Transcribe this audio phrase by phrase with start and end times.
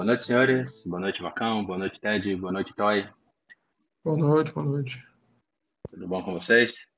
[0.00, 0.82] Boa noite, senhores.
[0.86, 1.62] Boa noite, Vacão.
[1.62, 2.34] Boa noite, Ted.
[2.36, 3.06] Boa noite, Toy.
[4.02, 5.06] Boa noite, boa noite.
[5.90, 6.88] Tudo bom com vocês?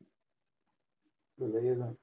[1.36, 1.96] Beleza.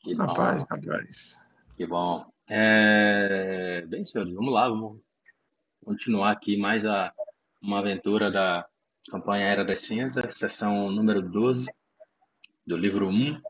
[0.00, 0.24] Que bom.
[0.24, 1.38] Rapaz, rapaz.
[1.76, 2.24] Que bom.
[2.48, 4.98] É, Bem, senhores, vamos lá, vamos
[5.84, 7.12] continuar aqui mais a...
[7.60, 8.66] uma aventura da
[9.10, 11.70] campanha Era das Cinzas, sessão número 12
[12.66, 13.42] do livro 1,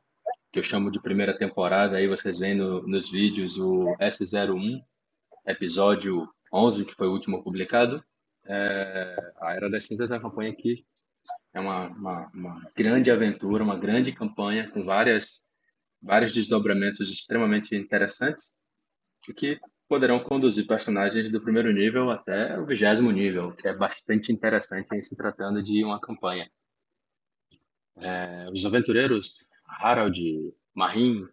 [0.52, 1.98] que eu chamo de primeira temporada.
[1.98, 4.82] Aí vocês veem no- nos vídeos o S01,
[5.46, 8.02] episódio 11, que foi o último publicado.
[8.46, 10.84] É, A Era das Cinzas é uma campanha que
[11.52, 15.42] é uma, uma, uma grande aventura, uma grande campanha com várias,
[16.00, 18.54] vários desdobramentos extremamente interessantes
[19.36, 24.94] que poderão conduzir personagens do primeiro nível até o vigésimo nível, que é bastante interessante
[24.94, 26.50] em se tratando de uma campanha.
[27.96, 31.26] É, os aventureiros Harold, Marin,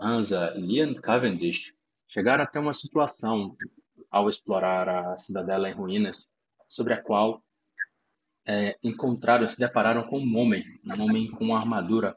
[0.00, 1.72] Hansa e Ian Cavendish
[2.08, 3.56] chegaram até uma situação
[4.10, 6.30] ao explorar a cidadela em ruínas,
[6.66, 7.42] sobre a qual
[8.46, 12.16] é, encontraram, se depararam com um homem, um homem com uma armadura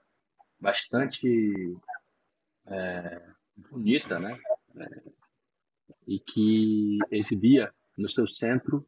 [0.60, 1.78] bastante
[2.68, 3.22] é,
[3.56, 4.40] bonita, né?
[4.78, 5.12] É,
[6.08, 8.88] e que exibia no seu centro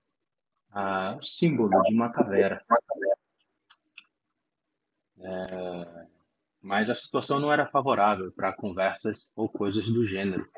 [0.75, 2.65] o símbolo de uma caveira.
[5.19, 6.07] É,
[6.61, 10.49] mas a situação não era favorável para conversas ou coisas do gênero,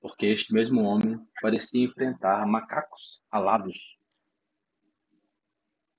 [0.00, 3.98] porque este mesmo homem parecia enfrentar macacos alados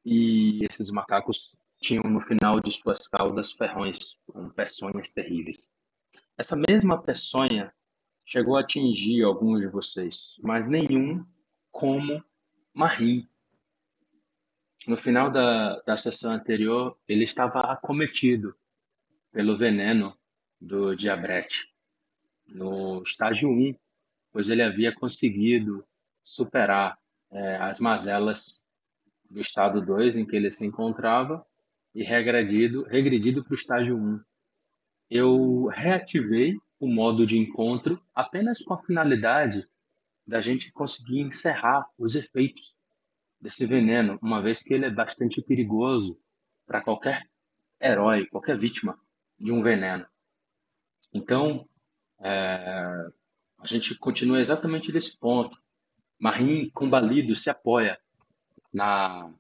[0.03, 5.71] e esses macacos tinham no final de suas caudas ferrões com peçonhas terríveis.
[6.37, 7.73] Essa mesma peçonha
[8.25, 11.25] chegou a atingir alguns de vocês, mas nenhum
[11.71, 12.23] como
[12.73, 13.27] Marim.
[14.87, 18.55] No final da, da sessão anterior, ele estava acometido
[19.31, 20.17] pelo veneno
[20.59, 21.71] do diabrete
[22.47, 23.75] no estágio 1,
[24.31, 25.85] pois ele havia conseguido
[26.23, 26.97] superar
[27.31, 28.65] eh, as mazelas
[29.29, 31.45] do estado 2 em que ele se encontrava
[31.93, 34.19] e regredido, regredido para o estágio 1.
[35.09, 39.67] Eu reativei o modo de encontro apenas com a finalidade
[40.25, 42.75] da gente conseguir encerrar os efeitos
[43.39, 46.17] desse veneno, uma vez que ele é bastante perigoso
[46.65, 47.27] para qualquer
[47.81, 48.97] herói, qualquer vítima
[49.37, 50.05] de um veneno.
[51.13, 51.67] Então,
[52.19, 52.83] é,
[53.61, 55.61] a gente continua exatamente nesse ponto.
[56.19, 57.99] Marim, combalido, se apoia
[58.73, 59.31] na,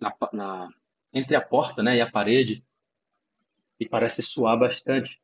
[0.00, 0.68] na, na-
[1.12, 2.62] entre a porta, né, e a parede
[3.80, 5.20] e parece suar bastante,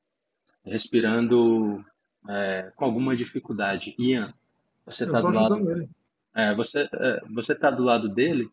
[0.65, 1.84] respirando
[2.28, 3.94] é, com alguma dificuldade.
[3.98, 4.32] Ian,
[4.87, 5.88] você está do lado,
[6.34, 8.50] é, você é, você tá do lado dele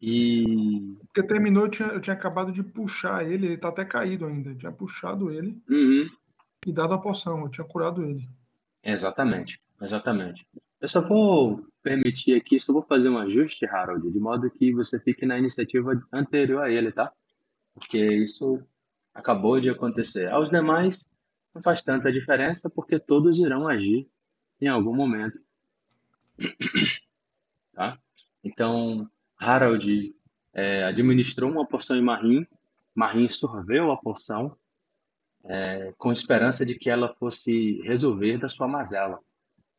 [0.00, 4.26] e Porque terminou, eu tinha, eu tinha acabado de puxar ele, ele tá até caído
[4.26, 4.50] ainda.
[4.50, 6.08] Eu tinha puxado ele Uhum,
[6.66, 8.28] e dado a poção, eu tinha curado ele.
[8.84, 10.46] Exatamente, exatamente.
[10.80, 15.00] Eu só vou permitir aqui, só vou fazer um ajuste, Harold, de modo que você
[15.00, 17.12] fique na iniciativa anterior a ele, tá?
[17.74, 18.62] Porque isso
[19.14, 20.28] acabou de acontecer.
[20.28, 21.08] Aos demais,
[21.54, 24.08] não faz tanta diferença, porque todos irão agir
[24.60, 25.38] em algum momento,
[27.72, 27.98] tá?
[28.42, 29.08] Então,
[29.38, 30.14] Harold
[30.52, 32.46] é, administrou uma porção em Marim,
[32.94, 34.56] Marim sorveu a porção,
[35.44, 39.20] é, com esperança de que ela fosse resolver da sua mazela.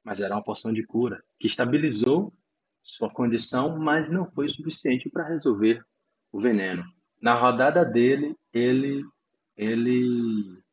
[0.03, 2.33] Mas era uma porção de cura, que estabilizou
[2.83, 5.83] sua condição, mas não foi suficiente para resolver
[6.31, 6.85] o veneno.
[7.19, 9.03] Na rodada dele, ele,
[9.57, 10.63] ele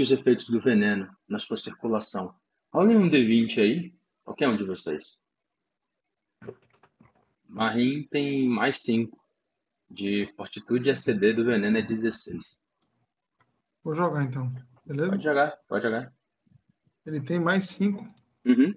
[0.00, 2.34] os efeitos do veneno na sua circulação.
[2.72, 5.18] Olhem um D20 aí, qualquer um de vocês.
[7.46, 9.18] Marim tem mais 5.
[9.88, 12.65] De fortitude e CD do veneno é 16.
[13.86, 14.52] Vou jogar então,
[14.84, 15.10] beleza?
[15.10, 16.12] Pode jogar, pode jogar.
[17.06, 18.04] Ele tem mais cinco.
[18.44, 18.74] Uhum.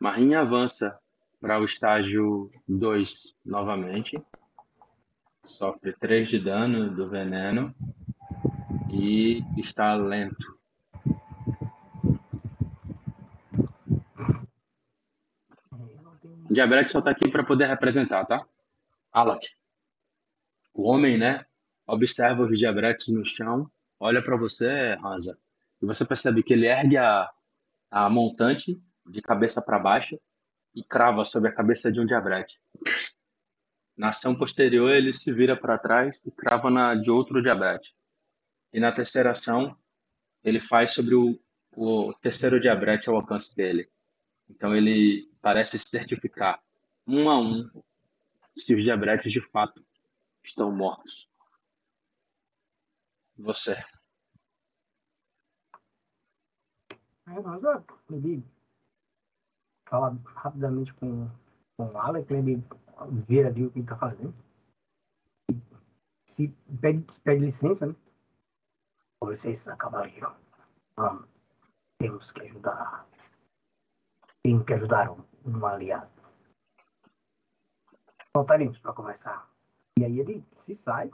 [0.00, 0.96] Marim avança
[1.40, 4.16] para o estágio 2 novamente.
[5.42, 7.74] Sofre 3 de dano do veneno
[8.88, 10.56] e está lento.
[16.54, 18.46] Diabetes só está aqui para poder representar, tá?
[19.12, 19.44] Alak.
[20.72, 21.44] O homem, né,
[21.84, 23.68] observa os diabretes no chão,
[23.98, 25.36] olha para você, Hansa,
[25.82, 27.28] e você percebe que ele ergue a,
[27.90, 30.18] a montante de cabeça para baixo
[30.74, 32.58] e crava sobre a cabeça de um diabrete.
[33.96, 37.94] Na ação posterior, ele se vira para trás e crava na de outro diabrete.
[38.72, 39.76] E na terceira ação,
[40.42, 41.38] ele faz sobre o,
[41.76, 43.88] o terceiro diabrete ao alcance dele.
[44.48, 46.62] Então ele parece certificar,
[47.06, 47.70] um a um,
[48.54, 49.84] se os diabretes de fato
[50.42, 51.28] estão mortos.
[53.36, 53.72] Você.
[57.26, 57.82] É, mas ó,
[59.88, 61.28] fala rapidamente com,
[61.76, 62.64] com o Alec, né, ele
[63.26, 64.34] vê ali o que ele tá fazendo.
[66.26, 66.48] Se
[66.80, 67.94] pede, pede licença, né?
[69.20, 70.34] Com licença, cavaleiro.
[70.96, 71.28] Vamos.
[71.98, 73.06] Temos que ajudar.
[74.44, 76.10] Temos que ajudar um, aliado.
[78.36, 79.50] Voltaremos para conversar.
[79.98, 81.10] E aí ele se sai.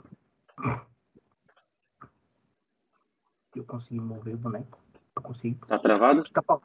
[3.55, 4.77] Eu consegui mover o boneco.
[5.15, 5.65] Eu consigo.
[5.65, 6.23] Tá travado?
[6.29, 6.61] Tá, pau-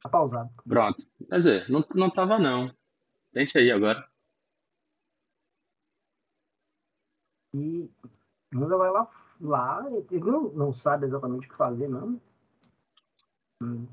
[0.00, 0.50] tá pausado.
[0.68, 1.04] Pronto.
[1.28, 2.72] Quer dizer, não, não tava não.
[3.32, 4.08] Tente aí agora.
[7.54, 7.90] E
[8.52, 12.20] Manda vai lá, lá ele não, não sabe exatamente o que fazer, não.
[13.60, 13.86] Hum.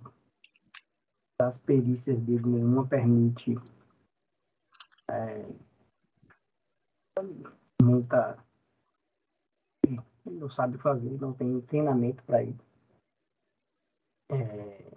[1.48, 3.56] As perícias dele nenhuma permite
[5.10, 5.46] é,
[7.82, 8.38] muita.
[9.86, 12.60] Ele não sabe fazer, não tem treinamento para ele.
[14.32, 14.92] É,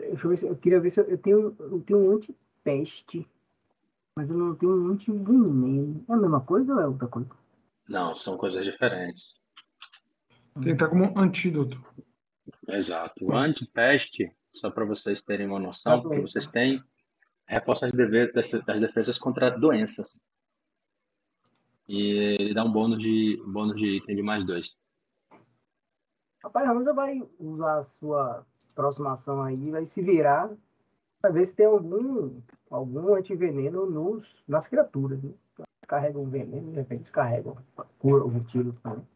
[0.00, 3.28] deixa eu ver se eu queria ver se eu, eu tenho eu tenho um antipeste,
[4.18, 6.04] mas eu não tenho um antiveneno.
[6.08, 7.30] É a mesma coisa ou é outra coisa?
[7.88, 9.40] Não, são coisas diferentes.
[10.54, 11.76] Tem que estar como um antídoto.
[12.68, 13.24] Exato.
[13.24, 16.82] O antipeste, só para vocês terem uma noção, que vocês têm,
[17.46, 17.92] reforça as,
[18.68, 20.20] as defesas contra doenças.
[21.86, 24.76] E ele dá um bônus de, um bônus de item de mais dois.
[26.42, 30.50] Rapaz, a Hamza vai usar a sua próxima ação aí, vai se virar
[31.20, 32.40] para ver se tem algum,
[32.70, 35.22] algum antiveneno nos, nas criaturas.
[35.22, 35.32] Né?
[35.86, 37.54] Carrega um veneno, de repente descarrega,
[37.98, 39.06] cura um tiro também.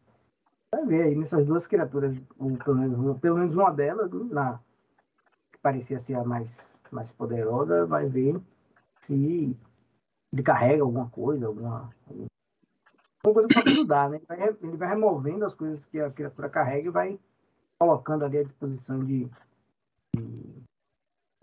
[0.71, 4.59] Vai ver aí nessas duas criaturas, ou pelo menos, pelo menos uma delas, né, na,
[5.51, 8.39] que parecia ser a mais, mais poderosa, vai ver
[9.01, 9.57] se
[10.31, 11.89] ele carrega alguma coisa, alguma,
[13.23, 14.17] alguma coisa para ajudar, né?
[14.17, 17.19] Ele vai, ele vai removendo as coisas que a criatura carrega e vai
[17.79, 19.27] colocando ali à disposição de,
[20.15, 20.63] de,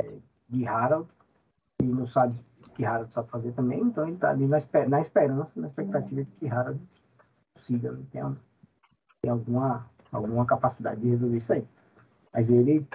[0.01, 0.19] é,
[0.49, 0.65] de.
[1.81, 2.39] Ele não sabe
[2.75, 4.59] que Harold sabe fazer também, então ele está ali na,
[4.89, 6.81] na esperança, na expectativa de que Harold
[7.55, 8.05] consiga, né?
[8.13, 8.37] tenha,
[9.23, 11.67] tenha alguma, alguma capacidade de resolver isso aí.
[12.33, 12.87] Mas ele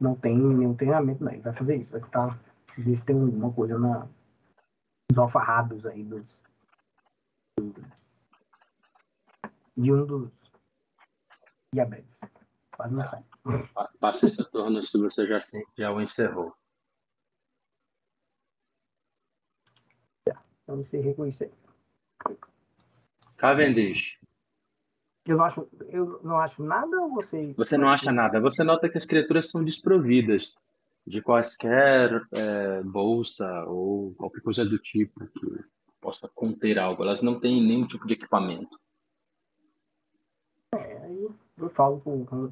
[0.00, 1.32] não tem nenhum treinamento, não.
[1.32, 2.38] Ele vai fazer isso, vai tentar
[2.76, 4.08] ver se tem alguma coisa na,
[5.10, 6.40] nos alfarrábios aí dos,
[9.76, 10.30] de um dos
[11.72, 12.20] diabetes.
[12.76, 13.24] Quase não sai.
[13.74, 15.38] Pa- Passe seu turno se você já,
[15.76, 16.54] já o encerrou.
[20.62, 21.52] Então encerrei com isso aí.
[23.36, 24.18] Cavendish,
[25.28, 27.52] Eu não acho, eu não acho nada ou você.
[27.54, 28.40] você não acha nada.
[28.40, 30.56] Você nota que as criaturas são desprovidas
[31.06, 35.64] de quaisquer é, bolsa ou qualquer coisa do tipo que
[36.00, 37.02] possa conter algo.
[37.02, 38.80] Elas não têm nenhum tipo de equipamento.
[40.74, 41.28] É, aí
[41.58, 42.50] eu falo com,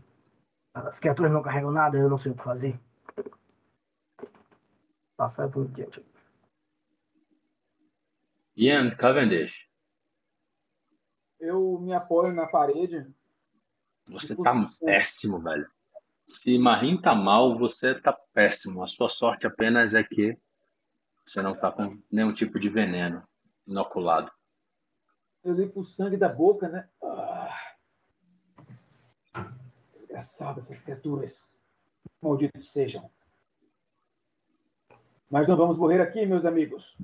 [0.75, 2.79] As criaturas não carregam nada, eu não sei o que fazer.
[5.17, 6.05] Passa por diante.
[8.55, 9.67] Ian Cavendish,
[11.47, 13.07] Eu me apoio na parede.
[14.09, 15.71] você tá péssimo, velho.
[16.27, 18.83] Se Marim tá mal, você tá péssimo.
[18.83, 20.37] A sua sorte apenas é que
[21.25, 23.23] você não tá com nenhum tipo de veneno
[23.65, 24.29] inoculado.
[25.45, 26.89] Eu limpo o sangue da boca, né?
[27.01, 27.57] Ah.
[29.93, 31.55] Desgraçado essas criaturas.
[32.21, 33.09] Malditos sejam.
[35.31, 36.99] Mas não vamos morrer aqui, meus amigos.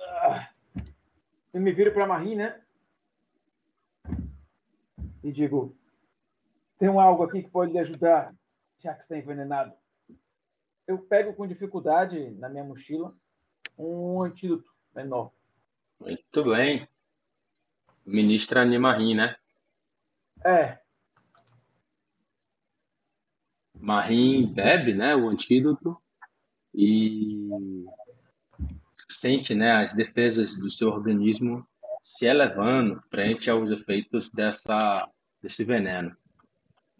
[0.00, 0.50] Ah.
[1.54, 2.60] Eu me viro para Marim, né?
[5.22, 5.76] E digo:
[6.78, 8.34] tem algo aqui que pode lhe ajudar,
[8.78, 9.72] já que está envenenado.
[10.86, 13.14] Eu pego com dificuldade na minha mochila
[13.78, 15.32] um antídoto menor.
[16.00, 16.88] Muito bem.
[18.04, 19.36] Ministra Animarim, né?
[20.44, 20.80] É,
[23.80, 25.96] Marim bebe, né, o antídoto
[26.74, 27.48] e
[29.08, 31.66] sente, né, as defesas do seu organismo
[32.00, 35.08] se elevando frente aos efeitos dessa
[35.42, 36.16] desse veneno.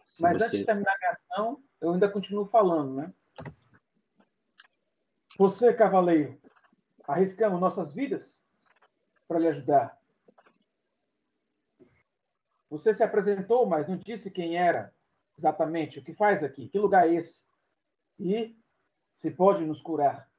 [0.03, 3.13] Se Mas antes você de terminar a ação, eu ainda continuo falando, né?
[5.37, 6.39] Você, cavaleiro,
[7.07, 8.39] arriscamos nossas vidas
[9.27, 9.97] para lhe ajudar.
[12.69, 14.93] Você se apresentou, mas não disse quem era
[15.37, 17.39] exatamente, o que faz aqui, que lugar é esse?
[18.19, 18.57] E
[19.15, 20.30] se pode nos curar.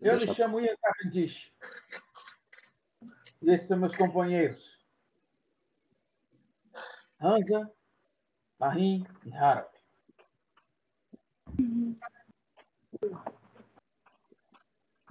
[0.00, 1.52] Eu Deixa- me chamo Ian Cavendish.
[3.42, 4.78] E esses são meus companheiros.
[7.20, 7.70] Hansa,
[8.58, 9.68] Marim e Harald.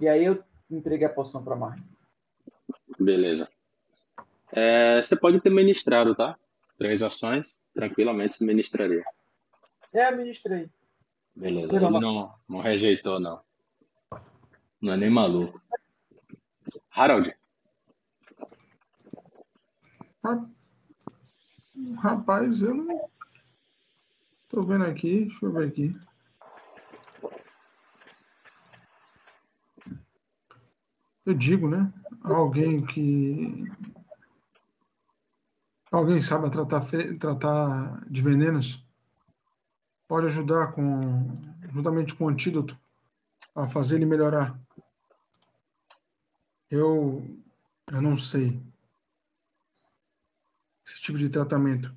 [0.00, 1.82] E aí eu entreguei a poção para Marrin.
[2.98, 3.50] Beleza.
[4.52, 6.38] É, você pode ter ministrado, tá?
[6.78, 9.04] Três ações, tranquilamente se ministraria.
[9.92, 10.70] É, administrei.
[11.34, 11.74] Beleza.
[11.74, 13.42] Ele não, não rejeitou, não.
[14.80, 15.60] Não é nem maluco.
[16.90, 17.34] Harold.
[21.96, 23.10] Rapaz, eu não.
[24.48, 25.96] Tô vendo aqui, deixa eu ver aqui.
[31.26, 31.92] Eu digo, né?
[32.22, 33.64] Alguém que.
[35.90, 36.84] Alguém sabe tratar,
[37.18, 38.84] tratar de venenos
[40.06, 41.28] pode ajudar com,
[41.70, 42.78] juntamente com o antídoto,
[43.54, 44.58] a fazer ele melhorar.
[46.70, 47.24] Eu,
[47.90, 48.60] eu não sei
[50.86, 51.94] esse tipo de tratamento.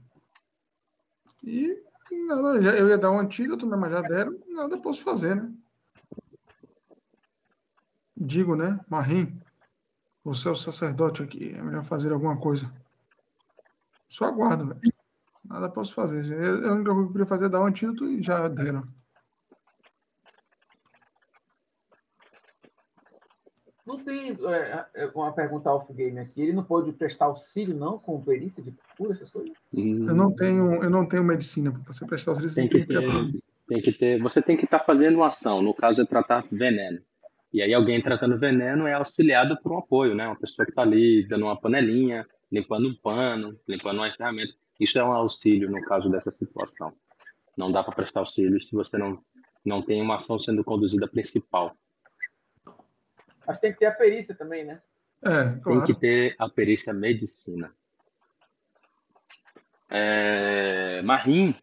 [1.44, 1.82] E
[2.28, 5.52] nada, eu ia dar um antídoto, mas já deram, nada posso fazer, né?
[8.16, 9.42] Digo, né, Marim,
[10.24, 12.72] você é o sacerdote aqui, é melhor fazer alguma coisa.
[14.08, 14.94] Só aguardo, velho.
[15.44, 16.26] Nada posso fazer.
[16.26, 18.88] Eu, a única coisa que eu podia fazer é dar um antídoto e já deram.
[23.92, 26.42] Não tem é, é, uma pergunta ao game aqui.
[26.42, 29.52] Ele não pode prestar auxílio, não, com perícia de cura, essas coisas?
[29.74, 30.08] Hum.
[30.08, 32.54] Eu não tenho, eu não tenho medicina para você prestar auxílio.
[32.54, 33.04] Tem que, ter,
[33.68, 34.22] tem que ter.
[34.22, 35.62] Você tem que estar tá fazendo uma ação.
[35.62, 37.02] No caso é tratar veneno.
[37.54, 40.26] E aí alguém tratando veneno é auxiliado por um apoio, né?
[40.26, 44.54] Uma pessoa que está ali dando uma panelinha, limpando um pano, limpando uma ferramenta.
[44.80, 46.94] Isso é um auxílio no caso dessa situação.
[47.58, 49.20] Não dá para prestar auxílio se você não,
[49.66, 51.76] não tem uma ação sendo conduzida principal.
[53.52, 54.82] Mas tem que ter a perícia também, né?
[55.24, 55.64] É, claro.
[55.64, 57.76] Tem que ter a perícia medicina.
[59.90, 61.54] É, Marim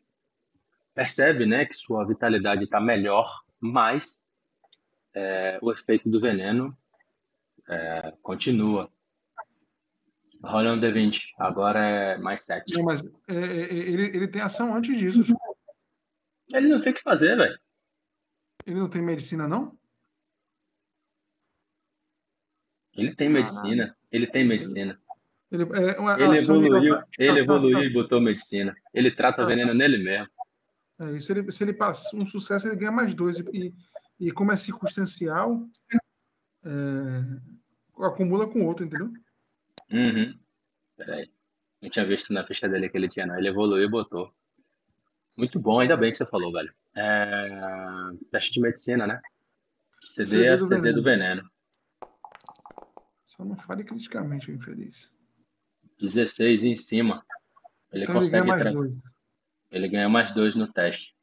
[0.95, 4.23] percebe né, que sua vitalidade está melhor, mas
[5.14, 6.76] é, o efeito do veneno
[7.68, 8.90] é, continua.
[10.45, 12.75] Rola um D20, agora é mais 7.
[12.75, 15.25] Não, mas é, é, é, ele, ele tem ação antes disso.
[16.52, 17.59] Ele não tem o que fazer, velho.
[18.66, 19.78] Ele não tem medicina, não?
[22.99, 23.97] Ele tem medicina.
[24.11, 25.00] Ele tem medicina.
[25.50, 28.75] Ele, é uma ele evoluiu, ele evoluiu e botou medicina.
[28.93, 30.28] Ele trata veneno nele mesmo.
[30.99, 33.38] É, se, ele, se ele passa um sucesso, ele ganha mais dois.
[33.38, 33.73] E,
[34.19, 35.64] e como é circunstancial,
[36.64, 39.11] é, acumula com outro, entendeu?
[39.90, 40.37] Uhum.
[40.97, 41.31] Peraí.
[41.81, 43.38] Não tinha visto na ficha dele que ele tinha, não.
[43.38, 44.31] Ele evoluiu e botou.
[45.37, 46.73] Muito bom, ainda bem que você falou, velho.
[46.97, 47.49] É...
[48.33, 49.21] Teste de medicina, né?
[50.02, 50.97] CD, CD, do, CD veneno.
[50.97, 51.50] do veneno.
[53.38, 55.12] Só não fale criticamente, infeliz.
[56.00, 57.25] 16 em cima.
[57.92, 58.50] Ele então consegue.
[58.50, 58.95] Ele ganha, mais dois.
[59.71, 61.16] ele ganha mais dois no teste.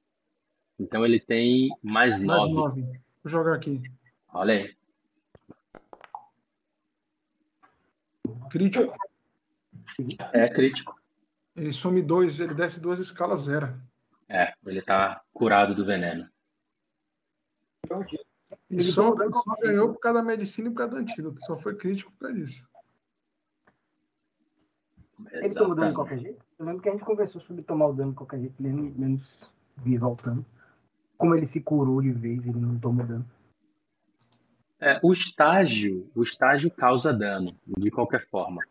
[0.80, 2.82] Então ele tem mais, mais nove.
[2.82, 3.82] Vou jogar aqui.
[4.34, 4.76] Olha aí.
[8.50, 8.96] Crítico.
[10.32, 10.98] É crítico.
[11.54, 13.78] Ele some dois, ele desce duas escalas zero.
[14.30, 16.26] É, ele tá curado do veneno.
[18.76, 21.40] Ele só, só ganhou por causa da medicina e por causa do antídoto.
[21.46, 22.68] Só foi crítico por causa disso.
[25.32, 26.46] Ele tomou dano de qualquer jeito?
[26.60, 29.52] Eu lembro que a gente conversou sobre tomar o dano de qualquer jeito, menos, menos
[29.78, 30.46] vir voltando
[31.18, 33.26] como ele se curou de vez, ele não tomou dano.
[34.80, 38.62] É, o estágio, o estágio causa dano, de qualquer forma.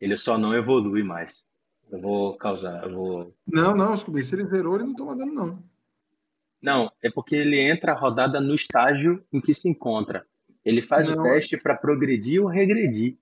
[0.00, 1.44] Ele só não evolui mais.
[1.90, 3.34] Eu vou causar, eu vou...
[3.46, 5.62] Não, não, Scooby, se ele zerou, ele não toma dano, não.
[6.66, 10.26] Não, é porque ele entra a rodada no estágio em que se encontra.
[10.64, 11.20] Ele faz não.
[11.20, 13.16] o teste para progredir ou regredir.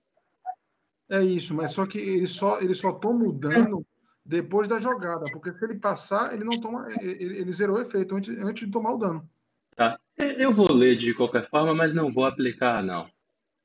[1.07, 3.85] É isso, mas só que ele só, ele só toma o dano
[4.25, 8.15] depois da jogada, porque se ele passar, ele não toma, ele, ele zerou o efeito
[8.15, 9.29] antes, antes de tomar o dano.
[9.75, 9.99] Tá.
[10.17, 13.07] Eu vou ler de qualquer forma, mas não vou aplicar não.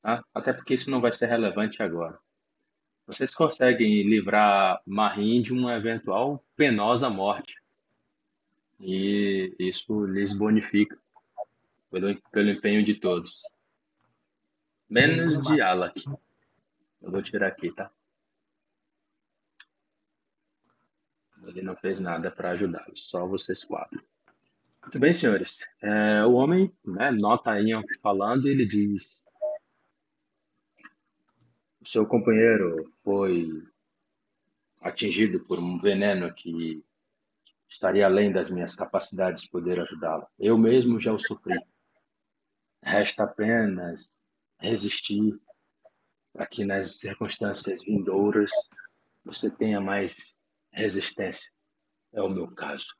[0.02, 0.22] Tá?
[0.34, 2.18] Até porque isso não vai ser relevante agora.
[3.06, 7.54] Vocês conseguem livrar Marim de uma eventual penosa morte.
[8.80, 10.98] E isso lhes bonifica
[11.90, 13.42] pelo, pelo empenho de todos.
[14.88, 16.02] Menos de Alak.
[17.02, 17.90] Eu vou tirar aqui, tá?
[21.46, 24.02] Ele não fez nada para ajudá-los, só vocês quatro.
[24.82, 25.68] Muito bem, senhores.
[25.82, 29.24] É, o homem né, nota Ian falando e ele diz:
[31.82, 33.62] seu companheiro foi
[34.80, 36.82] atingido por um veneno que
[37.70, 40.26] estaria além das minhas capacidades de poder ajudá-lo.
[40.38, 41.58] Eu mesmo já o sofri.
[42.82, 44.18] Resta apenas
[44.58, 45.40] resistir
[46.32, 48.50] para que nas circunstâncias vindouras
[49.24, 50.36] você tenha mais
[50.72, 51.50] resistência.
[52.12, 52.94] É o meu caso.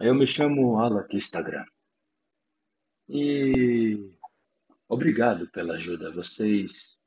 [0.00, 1.64] Eu me chamo Alak Instagram.
[3.08, 4.16] E
[4.88, 6.12] Obrigado pela ajuda.
[6.12, 7.00] Vocês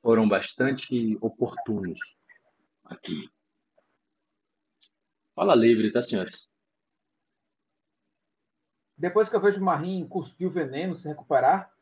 [0.00, 1.98] foram bastante oportunos
[2.84, 3.28] aqui.
[5.34, 6.50] Fala livre, tá, senhores?
[8.96, 11.74] Depois que eu vejo o Marim cuspir o veneno, se recuperar,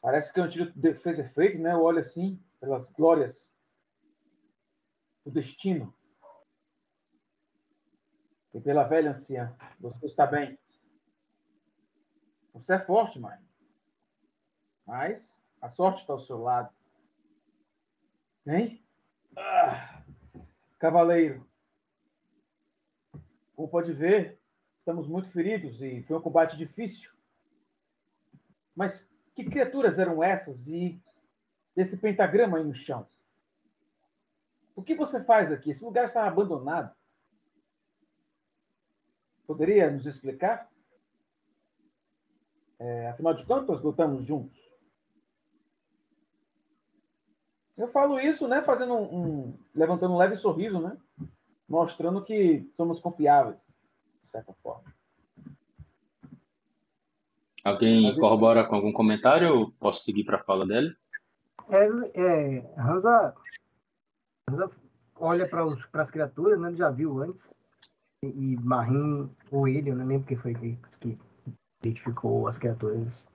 [0.00, 1.72] parece que o antídoto fez efeito, né?
[1.72, 3.50] Eu olho assim, pelas glórias
[5.24, 5.94] do destino.
[8.52, 10.58] E pela velha anciã, você está bem.
[12.52, 13.38] Você é forte, mãe.
[14.86, 16.72] Mas a sorte está ao seu lado.
[18.46, 18.84] Hein?
[19.36, 20.02] Ah,
[20.78, 21.47] cavaleiro.
[23.58, 24.38] Como pode ver,
[24.78, 27.10] estamos muito feridos e foi um combate difícil.
[28.72, 31.02] Mas que criaturas eram essas e
[31.74, 33.04] esse pentagrama aí no chão?
[34.76, 35.70] O que você faz aqui?
[35.70, 36.94] Esse lugar está abandonado.
[39.44, 40.70] Poderia nos explicar?
[42.78, 44.56] É, afinal de contas, lutamos juntos.
[47.76, 50.96] Eu falo isso, né, fazendo um, um, levantando um leve sorriso, né,
[51.68, 53.58] mostrando que somos confiáveis,
[54.24, 54.92] de certa forma.
[57.64, 60.96] Alguém Mas, corrobora com algum comentário ou posso seguir para a fala dele?
[61.68, 63.34] É, é, Hansa,
[64.48, 64.70] Hansa
[65.16, 65.44] olha
[65.90, 67.46] para as criaturas, né, ele já viu antes,
[68.22, 71.18] e, Marim, ou ele, eu não lembro quem foi que, que
[71.80, 73.26] identificou as criaturas.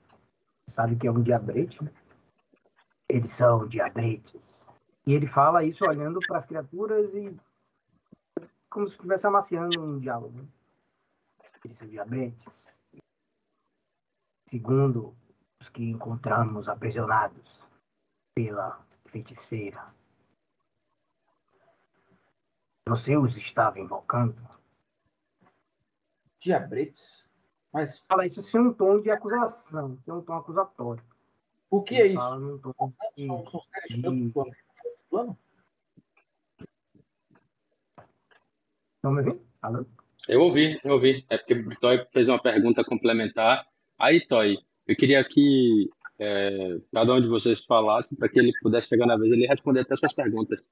[0.70, 1.92] Sabe que é um diabrete, né?
[3.08, 4.66] Eles são diabretes.
[5.06, 7.36] E ele fala isso olhando para as criaturas e
[8.74, 10.42] como se estivesse amaciando um diálogo.
[10.42, 10.48] Né?
[11.64, 12.46] Eles são diabretes.
[14.50, 15.16] Segundo
[15.62, 17.62] os que encontramos aprisionados
[18.36, 19.94] pela feiticeira.
[22.90, 24.36] Você os estava invocando?
[26.42, 27.24] Diabretes?
[27.72, 31.04] Mas fala isso sem um tom de acusação, sem um tom acusatório.
[31.70, 32.62] O que é isso?
[32.76, 34.34] Tom de, de...
[35.10, 35.38] plano?
[39.04, 39.42] Estão me ouvindo?
[39.62, 39.86] Alô?
[40.30, 41.26] Eu ouvi, eu ouvi.
[41.30, 43.68] É porque o Toy fez uma pergunta complementar.
[44.00, 48.88] Aí, Toy, eu queria que é, cada um de vocês falasse para que ele pudesse
[48.88, 50.70] chegar na vez ele responder até as suas perguntas.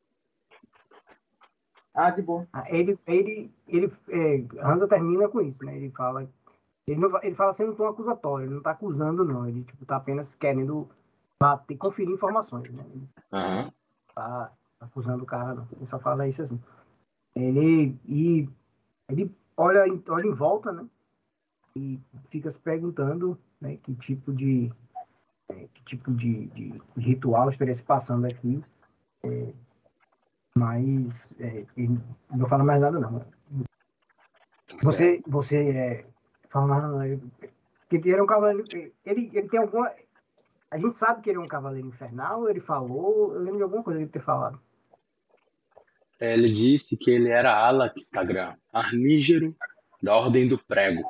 [1.94, 2.48] Ah, de boa.
[2.54, 5.76] Ah, ele, ele, ele, é, Hansa termina com isso, né?
[5.76, 6.26] Ele fala,
[6.88, 9.46] ele, não, ele fala sendo um tom acusatório, ele não está acusando, não.
[9.46, 10.88] Ele, tipo, tá apenas querendo
[11.38, 12.86] bater, conferir informações, né?
[12.94, 13.72] Ele uhum.
[14.15, 15.67] tá acusando o cara, não.
[15.76, 16.58] Ele só fala isso assim.
[17.36, 18.50] Ele, e,
[19.10, 20.86] ele olha, olha em volta, né?
[21.76, 23.78] E fica se perguntando, né?
[23.78, 24.72] Que tipo de,
[25.50, 28.62] é, que tipo de, de, ritual estaria se passando aqui.
[29.24, 29.54] É,
[30.56, 31.65] mas é,
[32.30, 33.26] não fala mais nada, não.
[34.82, 36.06] Você, você é,
[36.50, 37.22] fala, não,
[37.89, 38.63] que ele era um cavaleiro.
[39.06, 39.91] Ele, ele tem alguma.
[40.70, 43.84] A gente sabe que ele é um cavaleiro infernal, ele falou, eu lembro de alguma
[43.84, 44.60] coisa ele ter falado.
[46.21, 49.57] É, ele disse que ele era ala Instagram, armígero
[50.03, 51.01] da Ordem do Prego.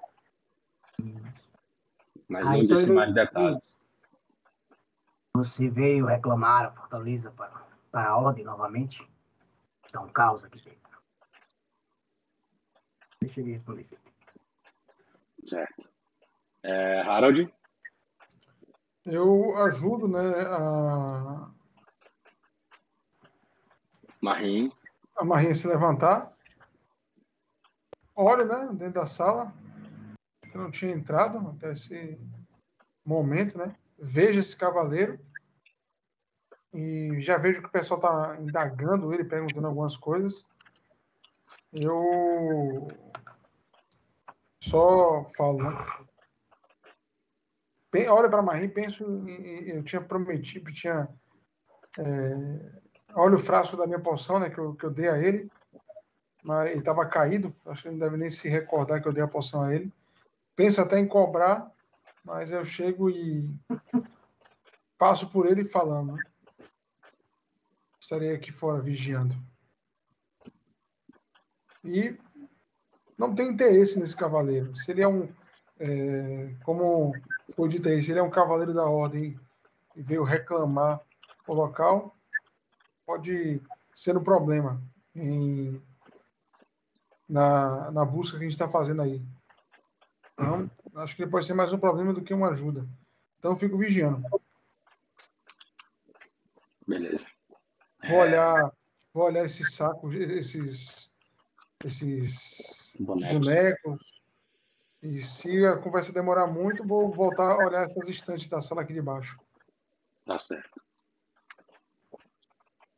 [2.30, 3.78] Mas ah, não então disse mais detalhes.
[5.36, 9.06] Você veio reclamar a fortaleza para, para a Ordem novamente?
[9.86, 10.80] Está um caos aqui dentro.
[13.19, 13.97] Deixa ele responder isso.
[15.45, 15.89] Certo.
[16.63, 17.54] É, Harold?
[19.06, 21.52] Eu ajudo, né, a...
[24.21, 24.71] Marim.
[25.22, 26.36] A Marim se levantar.
[28.16, 29.54] Olho, né, dentro da sala.
[30.52, 32.20] Eu não tinha entrado até esse
[33.06, 33.76] momento, né?
[34.00, 35.20] Vejo esse cavaleiro
[36.74, 40.44] e já vejo que o pessoal está indagando ele, perguntando algumas coisas.
[41.72, 42.88] Eu
[44.60, 45.70] só falo, né?
[48.10, 51.08] Olha para Marim, penso em, eu tinha prometido, tinha
[52.00, 52.81] é,
[53.15, 55.50] olha o frasco da minha poção, né, que eu, que eu dei a ele,
[56.43, 59.24] mas ele estava caído, acho que ele não deve nem se recordar que eu dei
[59.24, 59.91] a poção a ele.
[60.56, 61.71] Pensa até em cobrar,
[62.24, 63.50] mas eu chego e
[64.97, 66.13] passo por ele falando.
[66.13, 66.24] Né?
[68.12, 69.34] estarei aqui fora vigiando.
[71.82, 72.17] E
[73.17, 74.76] não tem interesse nesse cavaleiro.
[74.76, 75.30] Se ele é um,
[75.80, 77.13] é, como
[77.56, 79.39] foi dito aí, se ele é um cavaleiro da ordem
[79.95, 81.00] e veio reclamar
[81.47, 82.15] o local,
[83.06, 83.62] pode
[83.94, 84.82] ser um problema
[85.16, 85.82] em,
[87.28, 89.22] na, na busca que a gente está fazendo aí.
[90.34, 92.88] Então, acho que pode ser mais um problema do que uma ajuda.
[93.38, 94.24] Então, fico vigiando.
[96.88, 97.28] Beleza.
[98.08, 98.72] Vou olhar,
[99.14, 101.12] vou olhar esses sacos, esses,
[101.86, 103.48] esses bonecos.
[103.48, 104.22] bonecos.
[105.04, 108.94] E se a conversa demorar muito, vou voltar a olhar essas estantes da sala aqui
[108.94, 109.40] de baixo.
[110.26, 110.81] Tá certo.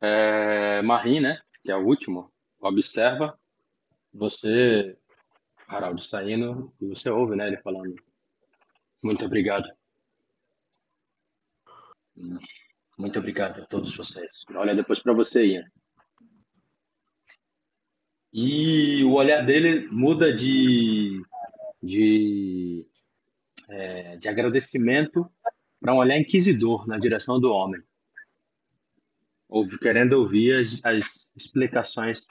[0.06, 1.40] É, Marim, né?
[1.62, 3.38] Que é o último, observa
[4.12, 4.98] você,
[5.66, 7.46] Harald, saindo e você ouve, né?
[7.46, 7.94] Ele falando:
[9.02, 9.66] Muito obrigado.
[12.16, 12.38] Hum,
[12.98, 14.44] Muito obrigado a todos vocês.
[14.54, 15.64] Olha depois para você, Ian.
[18.30, 21.22] E o olhar dele muda de,
[21.82, 22.86] de,
[23.70, 25.30] é, de agradecimento
[25.80, 27.82] para um olhar inquisidor na direção do homem,
[29.54, 32.26] ouve, querendo ouvir as, as explicações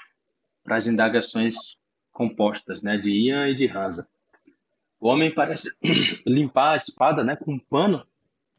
[0.62, 1.78] para as indagações
[2.12, 4.06] compostas né, de Ian e de Hansa.
[5.00, 5.74] O homem parece
[6.28, 8.06] limpar a espada né, com um pano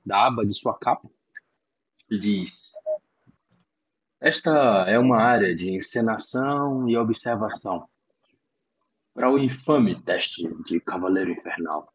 [0.05, 1.09] da aba de sua capa
[2.11, 2.73] e diz:
[4.19, 4.51] esta
[4.89, 7.87] é uma área de encenação e observação
[9.13, 11.93] para o infame teste de Cavaleiro Infernal,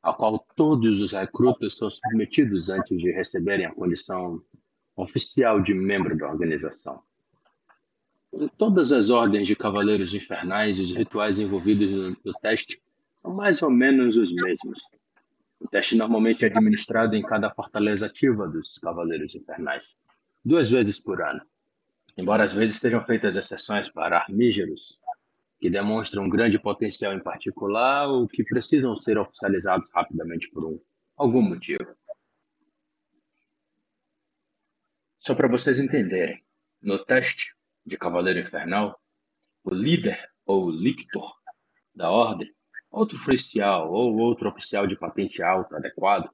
[0.00, 4.40] ao qual todos os recrutas são submetidos antes de receberem a condição
[4.96, 7.02] oficial de membro da organização.
[8.58, 12.82] Todas as ordens de Cavaleiros Infernais, os rituais envolvidos no, no teste
[13.14, 14.82] são mais ou menos os mesmos.
[15.60, 20.00] O teste normalmente é administrado em cada fortaleza ativa dos Cavaleiros Infernais,
[20.44, 21.42] duas vezes por ano
[22.16, 25.00] embora às vezes sejam feitas exceções para armígeros,
[25.60, 30.80] que demonstram um grande potencial em particular ou que precisam ser oficializados rapidamente por um,
[31.16, 31.86] algum motivo.
[35.26, 36.44] Só para vocês entenderem,
[36.82, 37.54] no teste
[37.86, 39.00] de Cavaleiro Infernal,
[39.64, 41.34] o líder ou lictor
[41.94, 42.54] da ordem,
[42.90, 46.28] outro oficial ou outro oficial de patente alta adequado,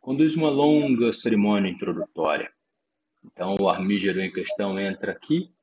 [0.00, 2.52] conduz uma longa cerimônia introdutória.
[3.24, 5.54] Então, o armígero em questão entra aqui,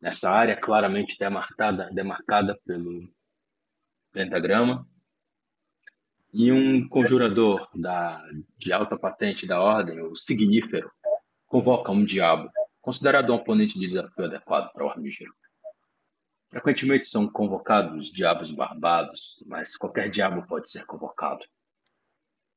[0.00, 3.12] nessa área claramente demarcada, demarcada pelo
[4.10, 4.88] pentagrama,
[6.32, 8.18] e um conjurador da,
[8.56, 10.90] de alta patente da ordem, o signífero,
[11.54, 15.32] convoca um diabo, considerado um oponente de desafio adequado para o armígero.
[16.50, 21.46] Frequentemente são convocados diabos barbados, mas qualquer diabo pode ser convocado,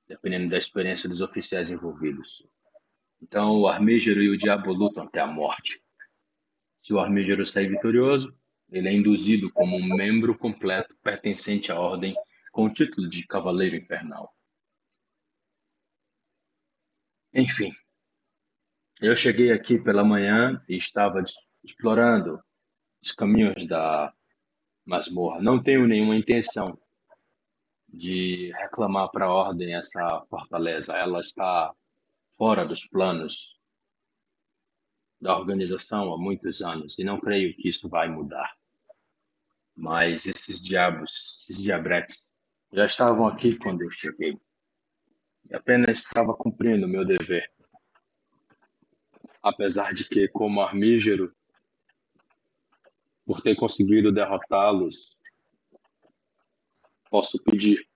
[0.07, 2.43] dependendo da experiência dos oficiais envolvidos.
[3.21, 5.79] Então o armígero e o diabo lutam até a morte.
[6.75, 8.35] Se o armígero sair vitorioso,
[8.67, 12.15] ele é induzido como um membro completo pertencente à ordem
[12.51, 14.35] com o título de Cavaleiro Infernal.
[17.31, 17.71] Enfim,
[19.01, 21.21] eu cheguei aqui pela manhã e estava
[21.63, 22.41] explorando
[23.01, 24.11] os caminhos da
[24.85, 25.41] masmorra.
[25.41, 26.77] Não tenho nenhuma intenção
[27.87, 30.95] de reclamar para a ordem essa fortaleza.
[30.95, 31.71] Ela está
[32.31, 33.57] fora dos planos
[35.21, 38.55] da organização há muitos anos e não creio que isso vai mudar.
[39.75, 42.31] Mas esses diabos, esses diabretes,
[42.73, 44.39] já estavam aqui quando eu cheguei.
[45.49, 47.49] E apenas estava cumprindo o meu dever.
[49.41, 51.33] Apesar de que, como armígero,
[53.25, 55.17] por ter conseguido derrotá-los,
[57.09, 57.87] posso pedir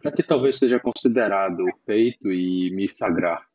[0.00, 3.46] para que talvez seja considerado o feito e me sagrar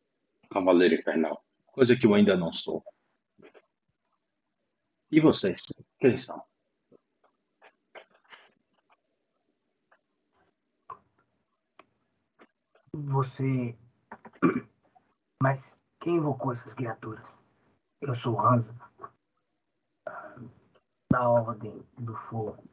[0.50, 2.84] Cavaleiro Infernal, coisa que eu ainda não sou.
[5.12, 5.64] E vocês,
[6.00, 6.44] quem são?
[12.94, 13.76] Você.
[15.42, 17.26] Mas quem invocou essas criaturas?
[18.00, 18.76] Eu sou Hansa.
[21.12, 22.64] Da Ordem do Fogo.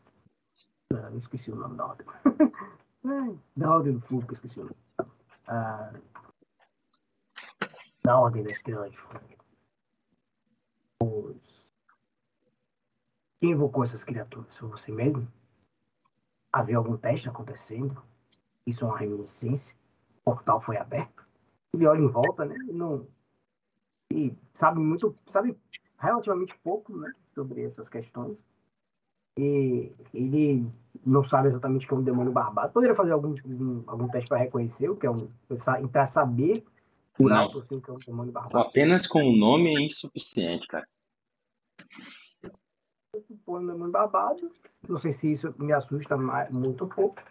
[0.93, 2.07] Ah, eu esqueci o nome da Ordem.
[3.57, 4.77] da Ordem do Fogo, que esqueci o nome.
[5.47, 5.95] Ah,
[8.05, 9.21] da Ordem da Estrela de Fogo.
[13.41, 14.55] Quem invocou essas criaturas?
[14.59, 15.27] Foi você mesmo?
[16.53, 18.05] Havia algum teste acontecendo?
[18.67, 19.75] Isso é uma reminiscência?
[20.21, 21.27] O portal foi aberto?
[21.73, 22.55] Ele olha em volta, né?
[22.71, 23.09] Não...
[24.13, 25.57] e sabe muito, sabe
[25.99, 27.13] relativamente pouco, né?
[27.35, 28.45] Sobre essas questões.
[29.39, 30.71] E ele
[31.07, 32.73] não sabe exatamente o que é um demônio barbado.
[32.73, 35.29] Poderia fazer algum, algum, algum teste para reconhecer o que é um.
[35.89, 36.65] para saber
[37.15, 37.29] por
[37.67, 38.59] que é um demônio barbado.
[38.59, 40.87] Apenas com o nome é insuficiente, cara.
[43.45, 44.51] Põe um demônio barbado.
[44.89, 47.23] Não sei se isso me assusta mais, muito ou pouco.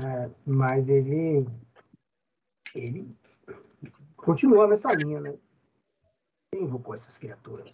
[0.00, 1.46] É, mas ele.
[2.74, 3.08] Ele
[4.16, 5.34] continua nessa linha, né?
[6.50, 7.70] Quem invocou essas criaturas?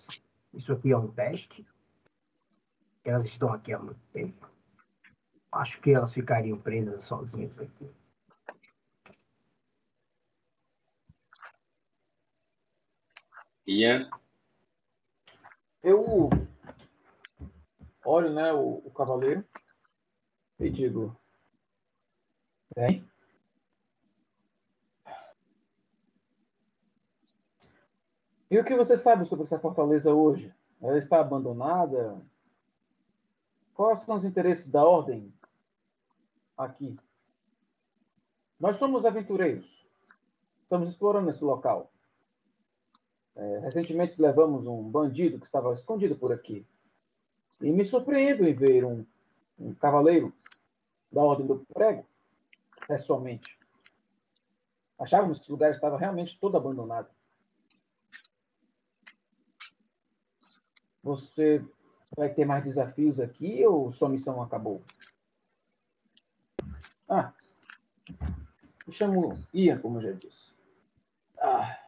[0.53, 1.65] Isso aqui é um teste.
[3.05, 4.51] Elas estão aqui há muito tempo.
[5.53, 7.89] Acho que elas ficariam presas sozinhas aqui.
[13.67, 14.11] Ian,
[15.83, 16.29] Eu
[18.05, 19.45] olho, né, o, o cavaleiro
[20.59, 21.17] e digo:
[22.75, 23.09] Bem.
[28.55, 30.55] E o que você sabe sobre essa fortaleza hoje?
[30.81, 32.17] Ela está abandonada?
[33.75, 35.29] Quais são os interesses da ordem
[36.57, 36.95] aqui?
[38.61, 39.67] Nós somos aventureiros.
[40.63, 41.91] Estamos explorando esse local.
[43.35, 46.65] É, recentemente levamos um bandido que estava escondido por aqui.
[47.61, 49.05] E me surpreendo em ver um,
[49.59, 50.33] um cavaleiro
[51.11, 52.07] da Ordem do Prego,
[52.87, 53.59] pessoalmente.
[54.97, 57.09] Achávamos que o lugar estava realmente todo abandonado.
[61.05, 61.63] Você
[62.17, 64.83] vai ter mais desafios aqui ou sua missão acabou?
[67.07, 67.31] Ah,
[68.87, 70.55] me chamo Ian, como eu já disse.
[71.39, 71.79] Ah.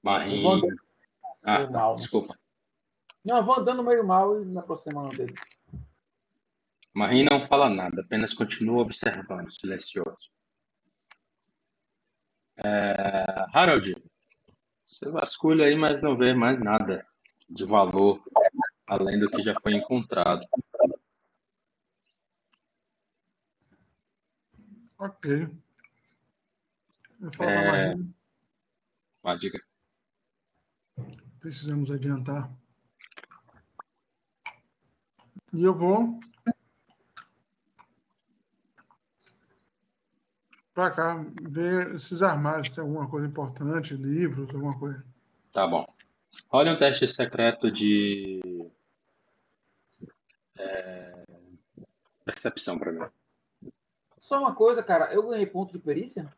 [0.00, 0.36] Marim.
[0.36, 0.76] Eu vou andando
[1.42, 2.38] Ah, tá, desculpa.
[3.24, 5.34] Não, eu vou andando meio mal e me aproximando dele.
[6.94, 10.30] Marim não fala nada, apenas continua observando, silencioso.
[12.56, 13.94] É, Harold,
[14.88, 17.06] você vasculha aí, mas não vê mais nada
[17.48, 18.22] de valor
[18.86, 20.42] além do que já foi encontrado.
[24.96, 25.46] Ok.
[27.40, 27.94] É.
[29.22, 29.60] Ah, diga.
[31.38, 32.50] precisamos adiantar.
[35.52, 36.18] E eu vou
[40.78, 45.04] para cá ver esses armários, tem alguma coisa importante, livros, alguma coisa.
[45.50, 45.84] Tá bom.
[46.52, 48.40] Olha um teste secreto de
[50.56, 51.24] é,
[52.24, 53.04] percepção para mim.
[54.20, 55.12] Só uma coisa, cara.
[55.12, 56.32] Eu ganhei ponto de perícia?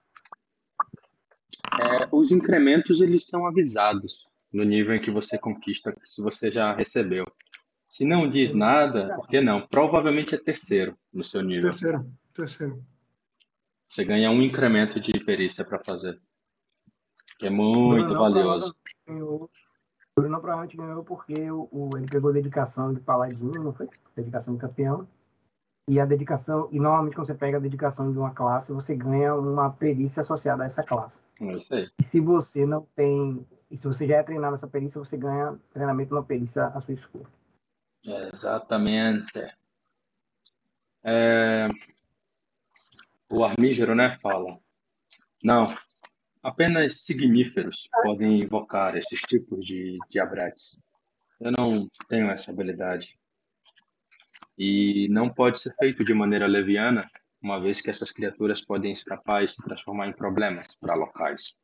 [1.79, 6.75] É, os incrementos eles são avisados no nível em que você conquista, se você já
[6.75, 7.27] recebeu.
[7.87, 9.67] Se não diz nada, por que não?
[9.67, 11.69] Provavelmente é terceiro no seu nível.
[11.69, 12.90] Terceiro, terceiro.
[13.91, 16.21] Você ganha um incremento de perícia para fazer.
[17.41, 18.77] Que é muito Bruno valioso.
[19.05, 19.51] ganhou-
[20.17, 23.89] Bruno provavelmente ganhou porque o, o- ele pegou dedicação de paladino, não foi?
[24.15, 25.09] Dedicação de campeão.
[25.89, 29.35] E a dedicação, e normalmente quando você pega a dedicação de uma classe, você ganha
[29.35, 31.21] uma perícia associada a essa classe.
[31.41, 31.91] É isso aí.
[31.99, 35.59] E se você não tem, e se você já é treinado nessa perícia, você ganha
[35.73, 37.27] treinamento numa perícia à sua escolha.
[38.05, 39.53] Exatamente.
[41.03, 41.69] É,
[43.31, 44.59] O armígero, né, fala.
[45.43, 45.69] Não,
[46.43, 50.83] apenas signíferos podem invocar esses tipos de diabretes.
[51.41, 53.19] Eu não tenho essa habilidade.
[54.59, 57.07] E não pode ser feito de maneira leviana,
[57.41, 61.57] uma vez que essas criaturas podem escapar e se transformar em problemas para locais.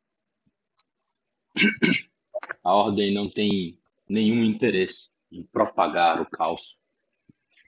[2.63, 3.77] A ordem não tem
[4.09, 6.77] nenhum interesse em propagar o caos.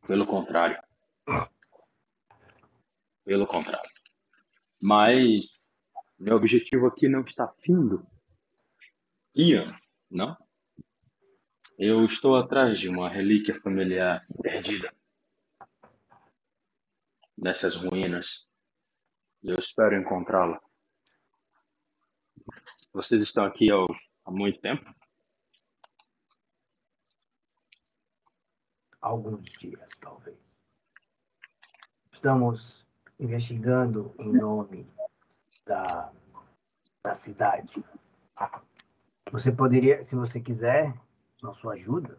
[0.07, 0.81] Pelo contrário.
[3.29, 3.91] Pelo contrário.
[4.81, 5.77] Mas
[6.17, 8.03] meu objetivo aqui não está findo.
[9.35, 9.71] Ian,
[10.09, 10.35] não?
[11.77, 14.91] Eu estou atrás de uma relíquia familiar perdida
[17.37, 18.49] nessas ruínas.
[19.43, 20.59] Eu espero encontrá-la.
[22.91, 23.75] Vocês estão aqui há,
[24.25, 24.91] há muito tempo?
[28.99, 30.59] Alguns dias, talvez.
[32.11, 32.78] Estamos
[33.19, 34.85] investigando em nome
[35.65, 36.11] da,
[37.03, 37.83] da cidade.
[39.31, 40.93] Você poderia, se você quiser,
[41.43, 42.17] na sua ajuda,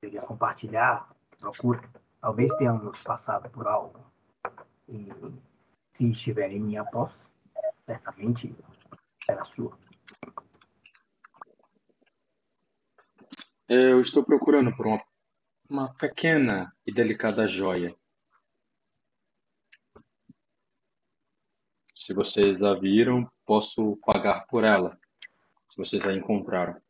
[0.00, 1.08] poderia compartilhar,
[1.38, 1.82] procura.
[2.20, 4.00] Talvez tenhamos passado por algo.
[4.88, 5.08] E
[5.92, 7.14] se estiver em minha posse,
[7.84, 8.54] certamente
[9.24, 9.76] será sua.
[13.68, 14.98] Eu estou procurando por uma,
[15.68, 17.94] uma pequena e delicada joia.
[22.08, 24.98] Se vocês a viram, posso pagar por ela.
[25.68, 26.80] Se vocês a encontraram.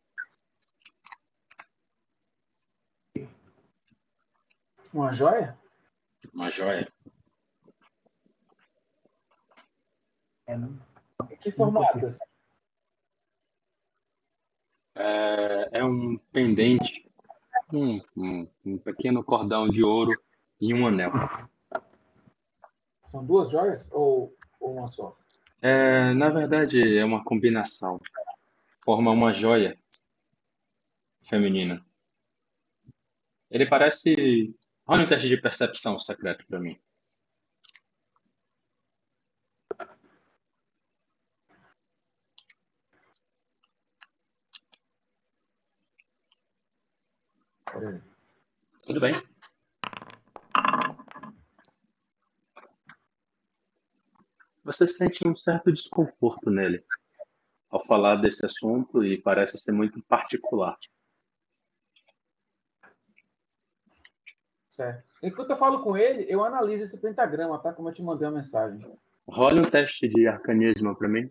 [4.94, 5.58] Uma joia?
[6.32, 6.86] Uma joia.
[10.46, 10.78] É, não?
[11.28, 11.98] Em que formato?
[14.94, 17.10] É, é um pendente,
[17.72, 20.12] um, um, um pequeno cordão de ouro
[20.60, 21.10] e um anel.
[23.10, 25.16] São duas joias ou, ou uma só?
[25.60, 28.00] É, na verdade, é uma combinação.
[28.84, 29.78] Forma uma joia
[31.22, 31.84] feminina.
[33.50, 34.54] Ele parece.
[34.86, 36.78] Olha um teste de percepção secreto para mim.
[48.86, 49.12] Tudo bem.
[54.68, 56.84] Você sente um certo desconforto nele
[57.70, 60.76] ao falar desse assunto e parece ser muito particular.
[64.72, 65.08] Certo.
[65.22, 67.72] Enquanto eu falo com ele, eu analiso esse pentagrama, tá?
[67.72, 68.78] Como eu te mandei a mensagem.
[69.26, 71.30] Role um teste de arcanismo para mim.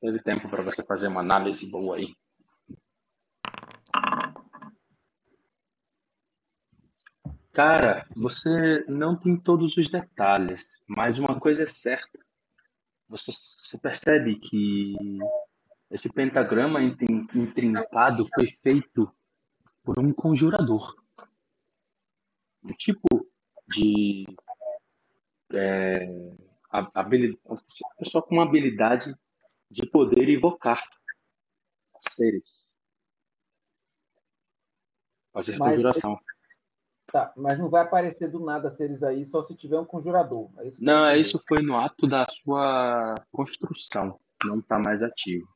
[0.00, 2.16] Teve tempo para você fazer uma análise boa aí.
[7.58, 12.16] Cara, você não tem todos os detalhes, mas uma coisa é certa.
[13.08, 14.96] Você, você percebe que
[15.90, 19.12] esse pentagrama intrincado foi feito
[19.82, 20.94] por um conjurador.
[22.62, 23.28] Um tipo
[23.66, 24.24] de
[25.52, 26.06] é,
[26.70, 29.12] habilidade, uma pessoa com uma habilidade
[29.68, 30.80] de poder evocar
[31.98, 32.76] seres.
[35.32, 36.20] Fazer mas, conjuração.
[37.10, 40.50] Tá, mas não vai aparecer do nada seres aí só se tiver um conjurador.
[40.58, 44.20] É não, é isso foi no ato da sua construção.
[44.44, 45.48] Não está mais ativo.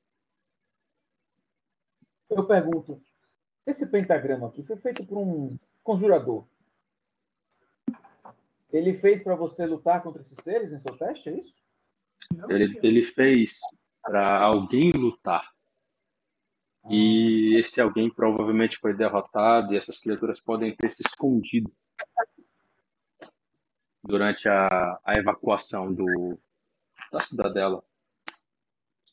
[2.31, 2.99] Eu pergunto,
[3.67, 6.47] esse pentagrama aqui foi feito por um conjurador.
[8.73, 11.55] Ele fez para você lutar contra esses seres em seu teste, é isso?
[12.49, 13.61] Ele, ele fez
[14.03, 15.52] para alguém lutar.
[16.90, 21.73] E esse alguém provavelmente foi derrotado e essas criaturas podem ter se escondido
[24.03, 26.38] durante a, a evacuação do,
[27.12, 27.83] da cidadela.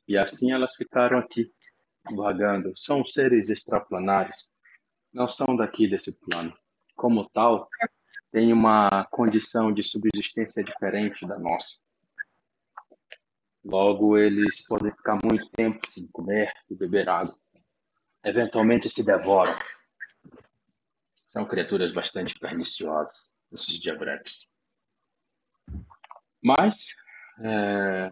[0.08, 1.54] E assim elas ficaram aqui,
[2.16, 2.74] vagando.
[2.76, 4.52] São seres extraplanares,
[5.14, 6.52] não são daqui desse plano.
[6.96, 7.70] Como tal,
[8.32, 11.80] tem uma condição de subsistência diferente da nossa.
[13.64, 17.36] Logo, eles podem ficar muito tempo sem comer e beber água.
[18.24, 19.54] Eventualmente se devoram.
[21.26, 24.50] São criaturas bastante perniciosas, esses diabretes.
[26.42, 26.88] Mas,
[27.42, 28.12] é...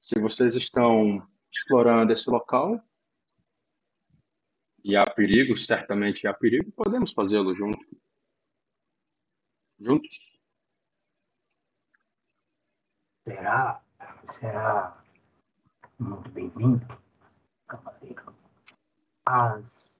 [0.00, 2.80] se vocês estão explorando esse local,
[4.84, 7.78] e há perigo, certamente há perigo, podemos fazê-lo junto.
[9.78, 10.38] Juntos.
[13.24, 13.82] Será,
[14.38, 15.04] será
[15.98, 16.86] muito bem-vindo,
[17.68, 18.34] cavaleiro.
[19.26, 19.98] As,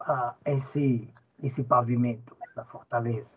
[0.00, 1.08] ah, esse,
[1.42, 3.36] esse pavimento da fortaleza,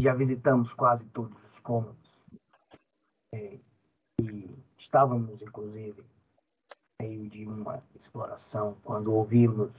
[0.00, 1.96] já visitamos quase todos os cômodos.
[3.34, 3.58] É,
[4.20, 6.02] e estávamos, inclusive,
[7.00, 9.72] meio de uma exploração quando ouvimos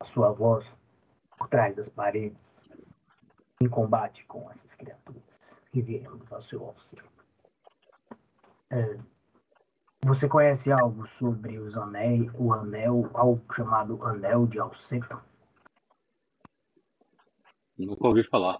[0.00, 0.66] a sua voz
[1.36, 2.64] por trás das paredes
[3.60, 5.22] em combate com essas criaturas
[5.72, 7.04] e viemos ao seu auxílio.
[8.70, 8.98] É,
[10.04, 15.20] você conhece algo sobre os anéis, o anel, algo chamado anel de Alceto?
[17.78, 18.58] Nunca ouvi falar.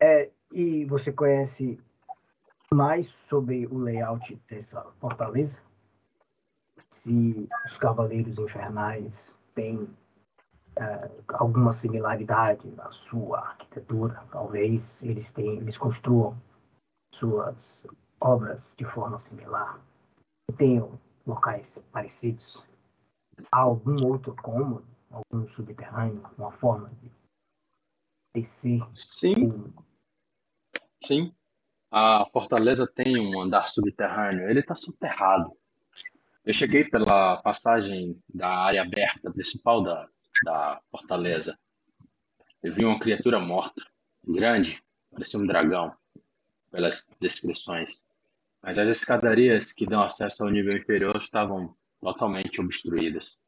[0.00, 1.80] É, e você conhece
[2.72, 5.58] mais sobre o layout dessa fortaleza?
[6.90, 9.88] Se os Cavaleiros Infernais têm
[10.76, 14.22] é, alguma similaridade na sua arquitetura.
[14.30, 16.36] Talvez eles tenham, eles construam
[17.14, 17.86] suas
[18.20, 19.80] obras de forma similar.
[20.56, 22.62] Tenham locais parecidos.
[23.50, 27.10] Há algum outro cômodo, algum subterrâneo, uma forma de
[28.34, 28.82] descer?
[28.94, 29.72] Sim.
[31.02, 31.34] Sim.
[31.90, 34.48] A fortaleza tem um andar subterrâneo.
[34.48, 35.52] Ele está soterrado.
[36.44, 40.08] Eu cheguei pela passagem da área aberta principal da,
[40.44, 41.58] da fortaleza.
[42.62, 43.82] Eu vi uma criatura morta,
[44.26, 45.94] grande, parecia um dragão,
[46.74, 48.02] pelas descrições.
[48.60, 53.40] Mas as escadarias que dão acesso ao nível inferior estavam totalmente obstruídas.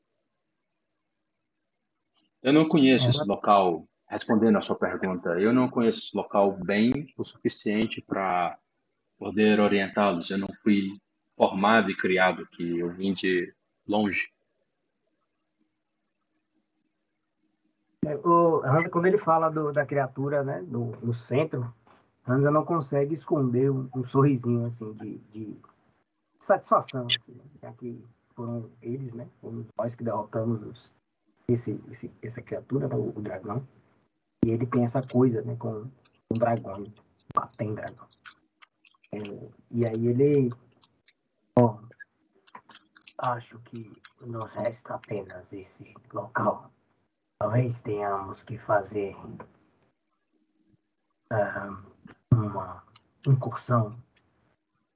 [2.40, 7.12] Eu não conheço esse local, respondendo a sua pergunta, eu não conheço esse local bem
[7.18, 8.56] o suficiente para
[9.18, 10.30] poder orientá-los.
[10.30, 10.96] Eu não fui
[11.36, 13.52] formado e criado aqui, eu vim de
[13.88, 14.30] longe.
[18.04, 21.74] O Hansa, quando ele fala do, da criatura, né, do, no centro,
[22.28, 25.56] Hansa não consegue esconder um, um sorrisinho, assim, de, de
[26.38, 28.04] satisfação, assim, já que
[28.34, 30.92] foram eles, né, fomos nós que derrotamos os,
[31.48, 33.66] esse, esse, essa criatura, né, o, o, dragão,
[34.44, 35.86] e ele tem essa coisa, né, com
[36.28, 36.84] o dragão,
[37.34, 38.06] batem dragão.
[39.12, 39.18] É,
[39.70, 40.50] e aí ele,
[43.18, 43.90] acho que
[44.26, 46.70] nos resta apenas esse local
[47.38, 49.14] talvez tenhamos que fazer
[51.32, 51.95] uh,
[52.32, 52.80] uma
[53.26, 53.96] incursão,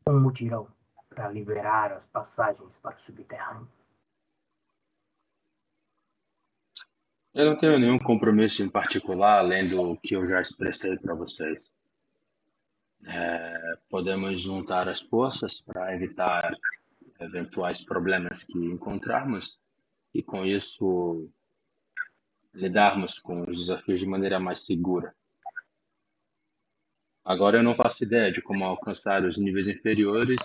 [0.07, 0.68] um mutirão
[1.09, 3.68] para liberar as passagens para o subterrâneo.
[7.33, 11.72] Eu não tenho nenhum compromisso em particular, além do que eu já expressei para vocês.
[13.07, 16.53] É, podemos juntar as forças para evitar
[17.20, 19.59] eventuais problemas que encontrarmos
[20.12, 21.31] e, com isso,
[22.53, 25.14] lidarmos com os desafios de maneira mais segura.
[27.25, 30.41] Agora eu não faço ideia de como alcançar os níveis inferiores,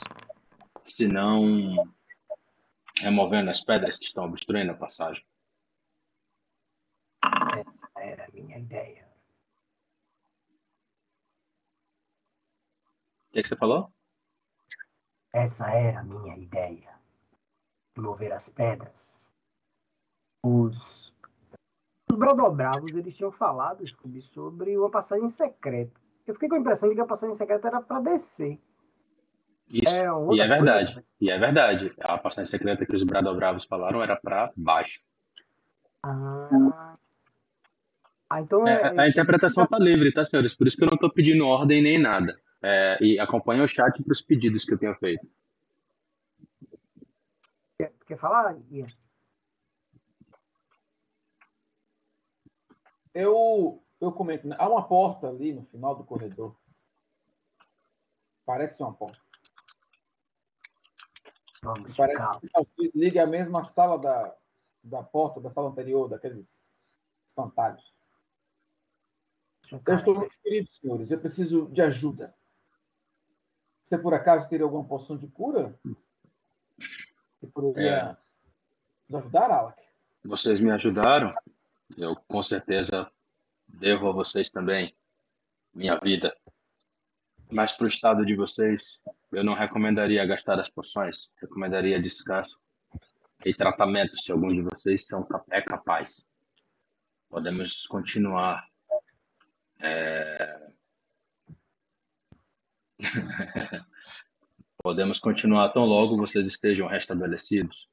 [0.84, 1.93] se não
[2.97, 5.26] removendo as pedras que estão obstruindo a passagem.
[7.57, 9.07] Essa era a minha ideia.
[13.30, 13.93] O que, que você falou?
[15.34, 16.93] Essa era a minha ideia.
[17.97, 19.30] Mover as pedras.
[20.43, 21.13] Os,
[22.09, 26.04] os Brodobravos, eles tinham falado, Scooby, sobre uma passagem secreta.
[26.28, 28.59] Eu fiquei com a impressão de que a passagem secreta era para descer.
[29.71, 29.95] Isso.
[29.95, 30.95] É, e é coisa, verdade.
[30.95, 31.93] mas- E é verdade.
[31.99, 35.01] A passagem secreta que os Bradobravos falaram era para baixo.
[36.03, 36.97] Ah,
[38.30, 40.53] ah então É, é, a interpretação tá livre, tá, senhores?
[40.55, 42.39] Por isso que eu não tô pedindo ordem nem nada.
[42.61, 45.28] É, e acompanha o chat para os pedidos que eu tenho feito.
[47.78, 48.88] Quer, quer falar, Ian?
[53.13, 54.55] Eu, eu comento, né?
[54.59, 56.55] há uma porta ali no final do corredor.
[58.45, 59.19] Parece uma porta.
[61.63, 62.39] Vamos, Parece calma.
[62.75, 64.35] que liga a mesma sala da,
[64.83, 66.45] da porta da sala anterior, daqueles
[67.29, 67.93] espantalhos.
[69.87, 71.09] Eu estou muito ferido, senhores.
[71.09, 72.35] Eu preciso de ajuda.
[73.83, 75.77] Você, por acaso, teria alguma poção de cura?
[77.39, 78.17] Que poderia É.
[79.09, 79.81] nos ajudar, Alec?
[80.23, 81.33] Vocês me ajudaram.
[81.97, 83.11] Eu com certeza
[83.68, 84.95] devo a vocês também
[85.74, 86.36] minha vida.
[87.51, 89.01] Mas para o estado de vocês,
[89.32, 91.30] eu não recomendaria gastar as poções.
[91.41, 92.59] Recomendaria descanso
[93.45, 96.28] e tratamento, se algum de vocês são, é capaz.
[97.30, 98.66] Podemos continuar.
[99.80, 100.72] é,
[104.82, 107.89] Podemos continuar tão logo vocês estejam restabelecidos.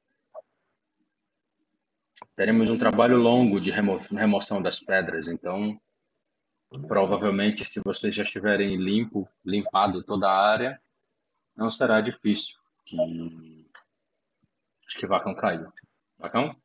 [2.35, 5.79] Teremos um trabalho longo de remo- remoção das pedras, então
[6.87, 10.81] provavelmente se vocês já estiverem limpo, limpado toda a área,
[11.55, 13.67] não será difícil que
[14.87, 15.71] acho que Vacão caiu.
[16.17, 16.55] Vacão?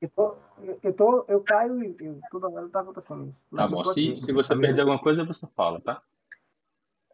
[0.00, 0.36] Eu, tô,
[0.82, 3.44] eu, tô, eu caio e eu, toda hora tá acontecendo isso.
[3.54, 3.84] Tá bom.
[3.84, 6.02] Se, aqui, se você tá perder alguma coisa, você fala, tá?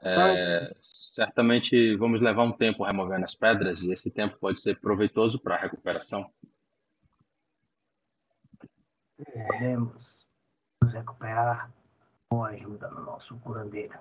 [0.01, 5.41] É, certamente vamos levar um tempo removendo as pedras e esse tempo pode ser proveitoso
[5.41, 6.31] para a recuperação.
[9.19, 10.29] Podemos
[10.81, 11.73] nos recuperar
[12.29, 13.99] com a ajuda do nosso curandeiro.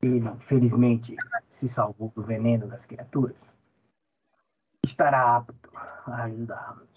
[0.00, 1.14] Ele, felizmente,
[1.50, 3.38] se salvou do veneno das criaturas.
[4.84, 6.88] Estará apto a ajudar-nos.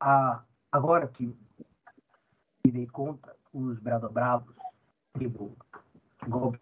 [0.00, 4.54] Ah, agora que me dei conta, os Bradobravos,
[5.14, 5.56] tribo
[6.28, 6.60] Goblin,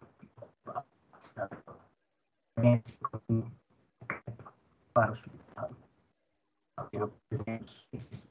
[4.93, 5.77] para o sultano.
[6.77, 8.29] Apenas fizemos esses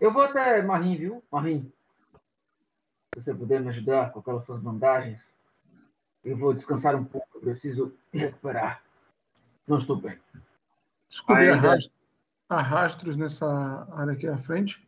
[0.00, 1.22] Eu vou até Marim, viu?
[1.30, 1.70] Marim.
[3.14, 5.20] Se você puder me ajudar com aquelas suas bandagens,
[6.24, 7.28] eu vou descansar um pouco.
[7.34, 8.82] Eu preciso me recuperar.
[9.66, 10.18] Não estou bem.
[11.08, 11.92] Descobri Ainda- arrastros,
[12.48, 13.46] arrastros nessa
[13.92, 14.86] área aqui à frente.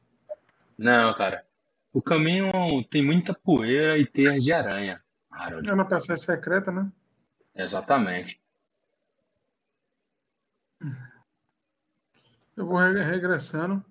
[0.78, 1.44] Não, cara.
[1.92, 2.50] O caminho
[2.90, 5.68] tem muita poeira e teias de aranha, Harold.
[5.68, 6.90] É uma passagem secreta, né?
[7.54, 8.40] Exatamente.
[12.56, 13.84] Eu vou re- regressando.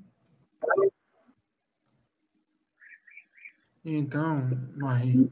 [3.84, 4.36] Então,
[4.76, 5.32] Marie,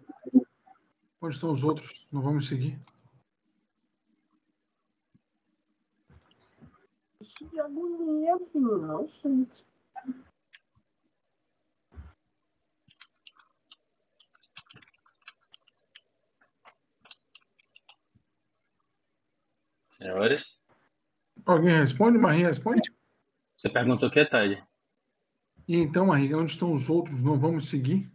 [1.22, 2.08] onde estão os outros?
[2.12, 2.82] Não vamos seguir?
[7.22, 9.66] Isso de agonia, não, gente.
[19.92, 20.60] Senhores,
[21.46, 22.18] Alguém responde?
[22.18, 22.82] Marie responde?
[23.56, 24.64] você perguntou o que, Ted?
[25.68, 27.22] E então, Marie, onde estão os outros?
[27.22, 28.10] Não vamos seguir?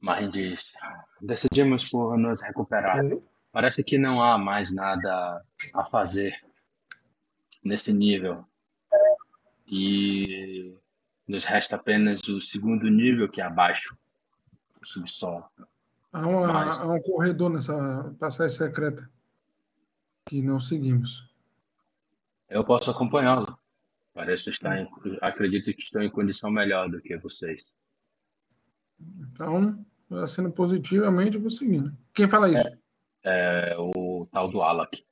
[0.00, 0.72] Marin diz:
[1.20, 3.04] Decidimos por nos recuperar.
[3.04, 3.22] Uhum.
[3.52, 5.44] Parece que não há mais nada
[5.74, 6.38] a fazer
[7.64, 8.44] nesse nível.
[9.66, 10.74] E
[11.28, 13.96] nos resta apenas o segundo nível, que é abaixo,
[14.80, 15.44] o subsolo.
[16.12, 19.08] Há, uma- Mas- há um corredor nessa passagem secreta
[20.26, 21.28] que não seguimos.
[22.48, 23.46] Eu posso acompanhá-lo.
[24.12, 24.88] Parece estar em,
[25.22, 27.72] acredito que estou em condição melhor do que vocês.
[29.32, 29.84] Então,
[30.28, 31.96] sendo positivamente, eu vou seguindo.
[32.14, 32.78] Quem fala isso?
[33.22, 35.04] É o tal do Alak.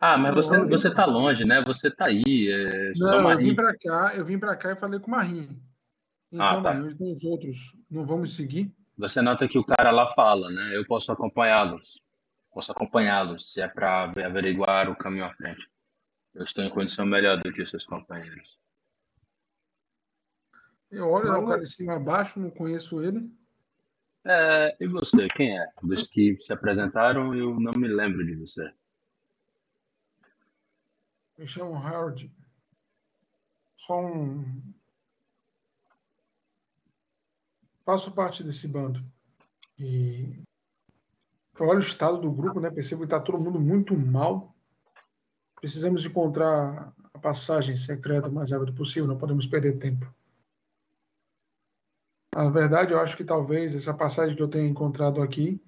[0.00, 1.62] Ah, mas você, você tá longe, né?
[1.64, 2.48] Você tá aí.
[2.50, 5.60] É não, eu vim para cá, eu vim para cá e falei com o Marinho.
[6.30, 6.74] Então, Ah, tá.
[6.74, 8.72] Marinho, os outros não vamos seguir?
[8.96, 10.76] Você nota que o cara lá fala, né?
[10.76, 12.02] Eu posso acompanhá-los.
[12.52, 15.64] Posso acompanhá-los, se é para averiguar o caminho à frente.
[16.34, 18.58] Eu estou em condição melhor do que os seus companheiros.
[20.90, 23.30] Eu olho Mas o não- cara de cima a baixo, não conheço ele.
[24.24, 25.70] É, e você, quem é?
[25.82, 28.72] Dos que se apresentaram, eu não me lembro de você.
[31.36, 32.30] Me chamo Harold.
[33.76, 34.60] Sou um.
[37.84, 39.02] Faço parte desse bando.
[39.78, 40.42] E
[41.58, 42.70] eu olho o estado do grupo, né?
[42.70, 44.54] Percebo que está todo mundo muito mal.
[45.60, 50.12] Precisamos encontrar a passagem secreta o mais rápido possível, não podemos perder tempo.
[52.34, 55.60] Na verdade, eu acho que talvez essa passagem que eu tenha encontrado aqui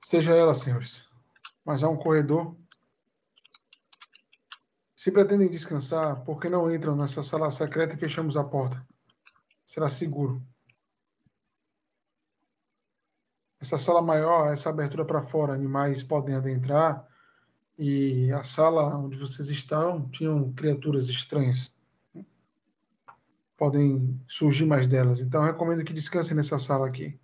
[0.00, 1.08] seja ela, senhores.
[1.64, 2.56] Mas há um corredor
[5.02, 8.86] se pretendem descansar, por que não entram nessa sala secreta e fechamos a porta?
[9.66, 10.40] Será seguro.
[13.60, 17.04] Essa sala maior, essa abertura para fora, animais podem adentrar.
[17.76, 21.74] E a sala onde vocês estão tinham criaturas estranhas.
[23.62, 25.20] Podem surgir mais delas.
[25.20, 27.16] Então, eu recomendo que descansem nessa sala aqui.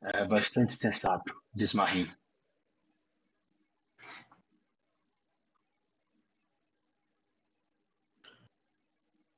[0.00, 2.10] É bastante sensato, diz Marim.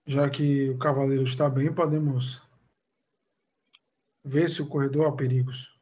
[0.07, 2.41] Já que o cavaleiro está bem, podemos
[4.23, 5.77] ver se o corredor há perigos.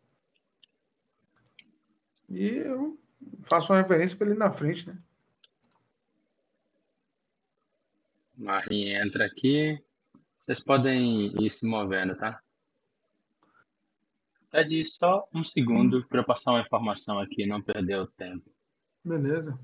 [2.30, 2.98] E eu
[3.42, 4.96] faço uma referência para ele na frente, né?
[8.36, 9.82] Marim entra aqui.
[10.38, 12.40] Vocês podem ir se movendo, tá?
[14.50, 18.50] Pede só um segundo para eu passar uma informação aqui, não perder o tempo.
[19.04, 19.58] Beleza.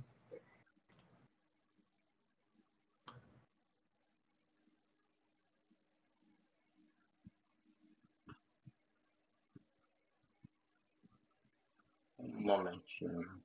[12.18, 13.43] Um momentinho.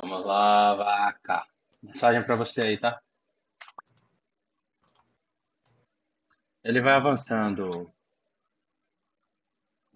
[0.00, 1.44] Vamos lá, vaca.
[1.82, 3.00] Mensagem para você aí, tá?
[6.62, 7.92] Ele vai avançando,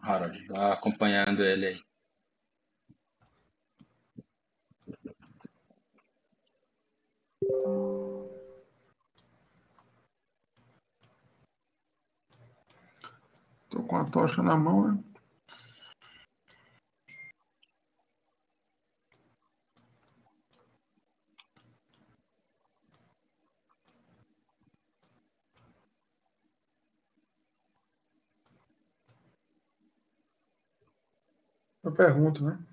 [0.01, 1.81] Harold, vai acompanhando ele aí.
[13.71, 15.12] Tô com a tocha na mão, né?
[31.83, 32.65] Eu pergunto, né?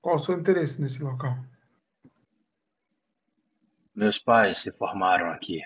[0.00, 1.36] Qual o seu interesse nesse local?
[3.94, 5.62] Meus pais se formaram aqui.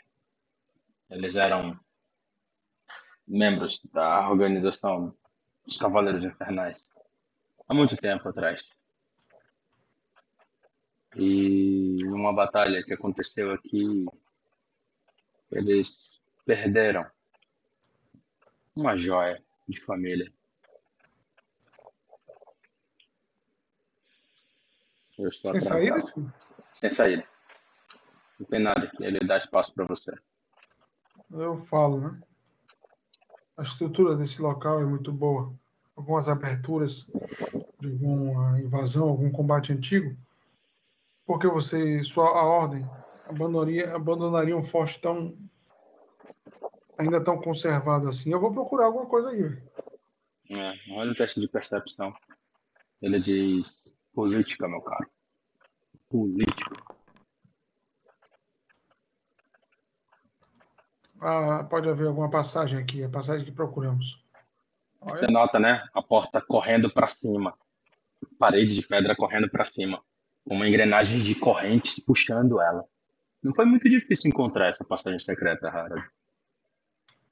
[1.11, 1.77] Eles eram
[3.27, 5.17] membros da organização
[5.65, 6.93] dos Cavaleiros Infernais
[7.69, 8.77] há muito tempo atrás.
[11.17, 14.07] E numa batalha que aconteceu aqui,
[15.51, 17.05] eles perderam
[18.77, 20.33] uma joia de família.
[25.21, 26.01] Eu estou Sem saída?
[26.01, 26.33] filho?
[26.73, 27.25] Sem saída.
[28.39, 29.05] Não tem nada aqui.
[29.05, 30.13] Ele dá espaço para você.
[31.31, 32.21] Eu falo, né?
[33.57, 35.53] A estrutura desse local é muito boa.
[35.95, 37.11] Algumas aberturas
[37.79, 40.17] de alguma invasão, algum combate antigo.
[41.27, 42.89] Porque você, sua a ordem,
[43.29, 45.37] abandonaria, abandonaria um forte tão
[46.97, 48.33] ainda tão conservado assim.
[48.33, 49.63] Eu vou procurar alguma coisa aí.
[50.51, 52.15] É, olha o teste de percepção.
[53.03, 55.09] Ele diz política, meu caro.
[56.09, 56.77] Política.
[61.23, 64.25] Ah, pode haver alguma passagem aqui, a passagem que procuramos.
[65.03, 65.87] Você Olha, nota, né?
[65.95, 67.55] A porta correndo para cima.
[68.39, 70.03] Parede de pedra correndo para cima.
[70.45, 72.85] Uma engrenagem de correntes puxando ela.
[73.43, 76.05] Não foi muito difícil encontrar essa passagem secreta, Harold.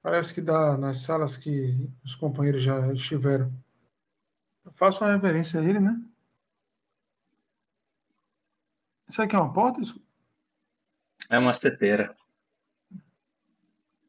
[0.03, 3.53] parece que dá nas salas que os companheiros já estiveram.
[4.65, 5.99] Eu faço uma reverência a ele, né?
[9.09, 9.81] Isso aqui é uma porta?
[9.81, 10.01] Isso?
[11.31, 12.17] É uma seteira.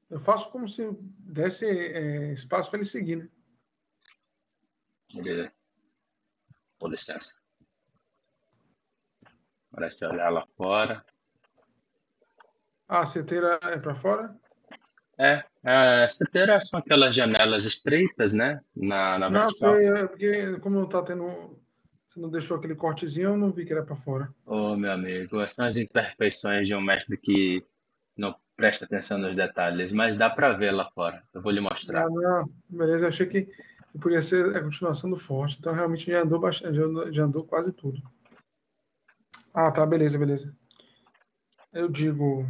[0.10, 0.90] Eu faço como se
[1.20, 3.30] desse é, espaço para ele seguir, né?
[5.14, 5.52] Beleza.
[6.80, 7.36] Com licença.
[9.72, 11.06] Parece olhar lá fora.
[12.88, 14.36] Ah, a seteira é para fora?
[15.18, 18.62] É, é, a seteira são aquelas janelas estreitas, né?
[18.76, 19.76] Na, na Não, vertical.
[19.76, 21.59] sei, é porque como não tá tendo.
[22.20, 24.30] Você não deixou aquele cortezinho, eu não vi que era para fora.
[24.46, 27.66] Ô, meu amigo, essas são as imperfeições de um mestre que
[28.18, 31.24] não presta atenção nos detalhes, mas dá para ver lá fora.
[31.34, 32.04] Eu vou lhe mostrar.
[32.04, 33.48] Ah, não, beleza, eu achei que
[34.02, 35.56] podia ser a continuação do forte.
[35.60, 36.78] Então realmente já andou bastante,
[37.14, 38.02] já andou quase tudo.
[39.54, 40.54] Ah, tá, beleza, beleza.
[41.72, 42.46] Eu digo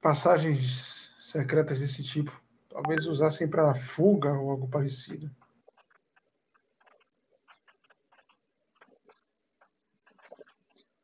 [0.00, 2.30] passagens secretas desse tipo,
[2.68, 5.28] talvez usassem para fuga ou algo parecido.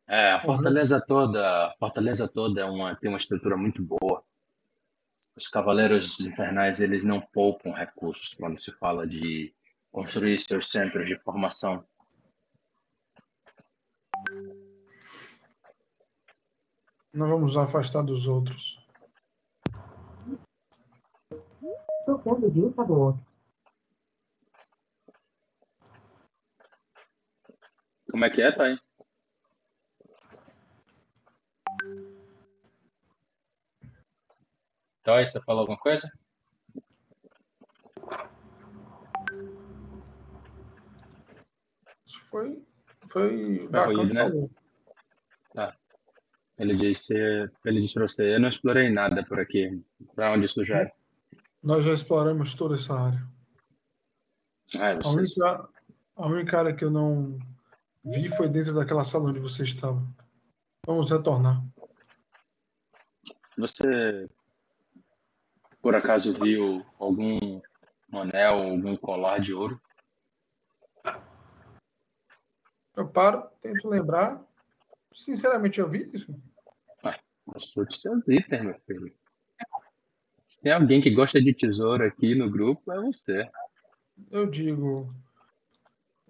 [0.08, 4.24] É, a fortaleza toda, a fortaleza toda é uma, tem uma estrutura muito boa.
[5.34, 9.54] Os cavaleiros infernais, eles não poupam recursos quando se fala de
[9.90, 11.84] construir seus centros de formação.
[17.14, 18.78] Não vamos afastar dos outros.
[22.04, 23.26] De outro.
[28.10, 28.76] Como é que é, Thay?
[35.12, 36.10] Thay, você falou alguma coisa?
[42.30, 42.62] Foi,
[43.10, 44.22] foi Foi que né?
[44.22, 44.50] falou.
[45.52, 45.76] Tá.
[46.58, 49.84] Ele disse, ele disse pra você, eu não explorei nada por aqui.
[50.14, 50.92] Pra onde isso já é?
[51.62, 53.28] Nós já exploramos toda essa área.
[54.76, 55.68] Ah, é A única,
[56.16, 57.38] a única área que eu não
[58.02, 60.02] vi foi dentro daquela sala onde você estava.
[60.86, 61.62] Vamos retornar.
[63.58, 64.30] Você,
[65.82, 67.60] por acaso, viu algum
[68.12, 69.80] anel, algum colar de ouro?
[72.96, 74.40] Eu paro, tento lembrar.
[75.12, 76.32] Sinceramente, eu vi isso.
[77.44, 79.12] Consulte seus itens, meu filho.
[80.48, 83.50] Se tem alguém que gosta de tesouro aqui no grupo, é você.
[84.30, 85.12] Eu digo,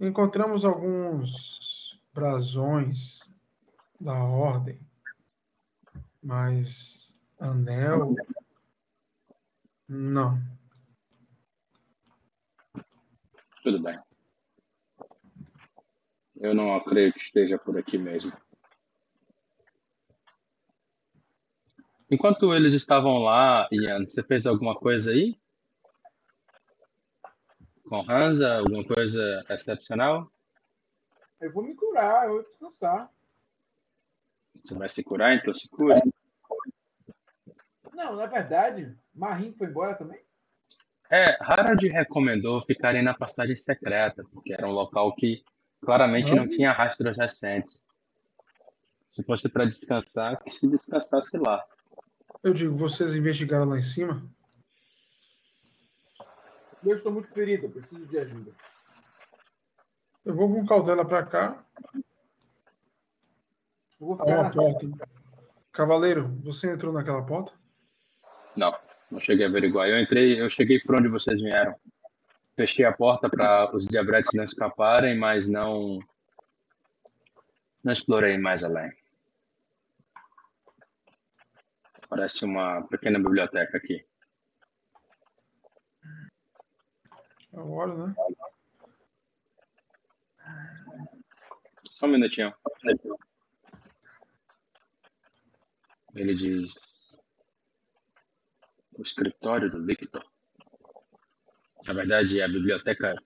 [0.00, 3.30] encontramos alguns brasões
[4.00, 4.80] da ordem,
[6.22, 8.14] mas anel,
[9.88, 10.38] não.
[13.62, 13.98] Tudo bem.
[16.36, 18.32] Eu não creio que esteja por aqui mesmo.
[22.10, 25.38] Enquanto eles estavam lá, Ian, você fez alguma coisa aí?
[27.88, 28.58] Com Hansa?
[28.58, 30.30] Alguma coisa excepcional?
[31.40, 33.10] Eu vou me curar, eu vou descansar.
[34.62, 36.02] Você vai se curar, então se cure.
[37.94, 40.20] Não, na verdade, Marim foi embora também.
[41.10, 45.44] É, Harald recomendou ficarem na passagem secreta, porque era um local que
[45.82, 47.84] claramente não tinha rastros recentes.
[49.08, 51.62] Se fosse para descansar, que se descansasse lá.
[52.42, 54.26] Eu digo, vocês investigaram lá em cima?
[56.82, 58.52] Eu estou muito ferido, preciso de ajuda.
[60.24, 61.64] Eu vou com cautela para cá,
[64.00, 64.86] Eu vou a ficar uma na porta.
[65.72, 67.52] Cavaleiro, você entrou naquela porta?
[68.56, 68.74] Não,
[69.12, 69.88] não cheguei a averiguar.
[69.88, 71.74] Eu entrei, eu cheguei por onde vocês vieram.
[72.56, 76.00] Fechei a porta para os diabretes não escaparem, mas não
[77.84, 78.90] não explorei mais além.
[82.08, 84.04] Parece uma pequena biblioteca aqui.
[87.52, 88.14] Eu olho, né?
[91.90, 92.54] Só um minutinho.
[96.14, 97.01] Ele diz:
[99.02, 100.24] o escritório do Victor.
[101.86, 103.16] Na verdade, é a biblioteca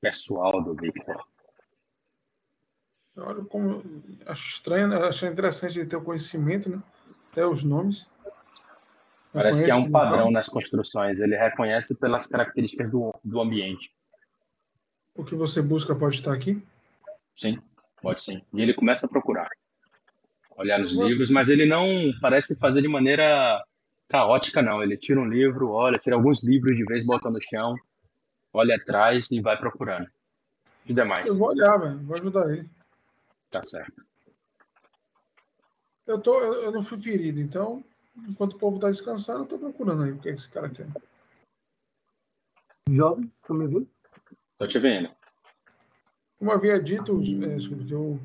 [0.00, 1.24] pessoal do Victor.
[3.16, 3.82] Eu olho como.
[4.26, 4.96] Acho estranho, né?
[4.96, 6.82] acho interessante ele ter o conhecimento, né?
[7.30, 8.08] Até os nomes.
[8.24, 8.32] Eu
[9.32, 11.20] Parece que há conheço um padrão nas construções.
[11.20, 13.92] Ele reconhece pelas características do, do ambiente.
[15.14, 16.60] O que você busca pode estar aqui?
[17.36, 17.60] Sim,
[18.02, 18.42] pode sim.
[18.52, 19.48] E ele começa a procurar.
[20.56, 21.86] Olhar nos livros, mas ele não
[22.20, 23.64] parece fazer de maneira
[24.08, 24.82] caótica, não.
[24.82, 27.74] Ele tira um livro, olha, tira alguns livros de vez, bota no chão,
[28.52, 30.08] olha atrás e vai procurando.
[30.88, 31.28] Os demais.
[31.28, 31.98] Eu vou olhar, velho.
[32.00, 32.68] Vou ajudar ele.
[33.50, 34.02] Tá certo.
[36.06, 37.84] Eu, tô, eu, eu não fui ferido, então,
[38.26, 40.70] enquanto o povo está descansando, eu estou procurando aí o que, é que esse cara
[40.70, 40.86] quer.
[42.88, 43.88] Jovens, estão me ouvindo?
[44.56, 45.10] Tô te vendo.
[46.38, 48.18] Como eu havia dito, é, que eu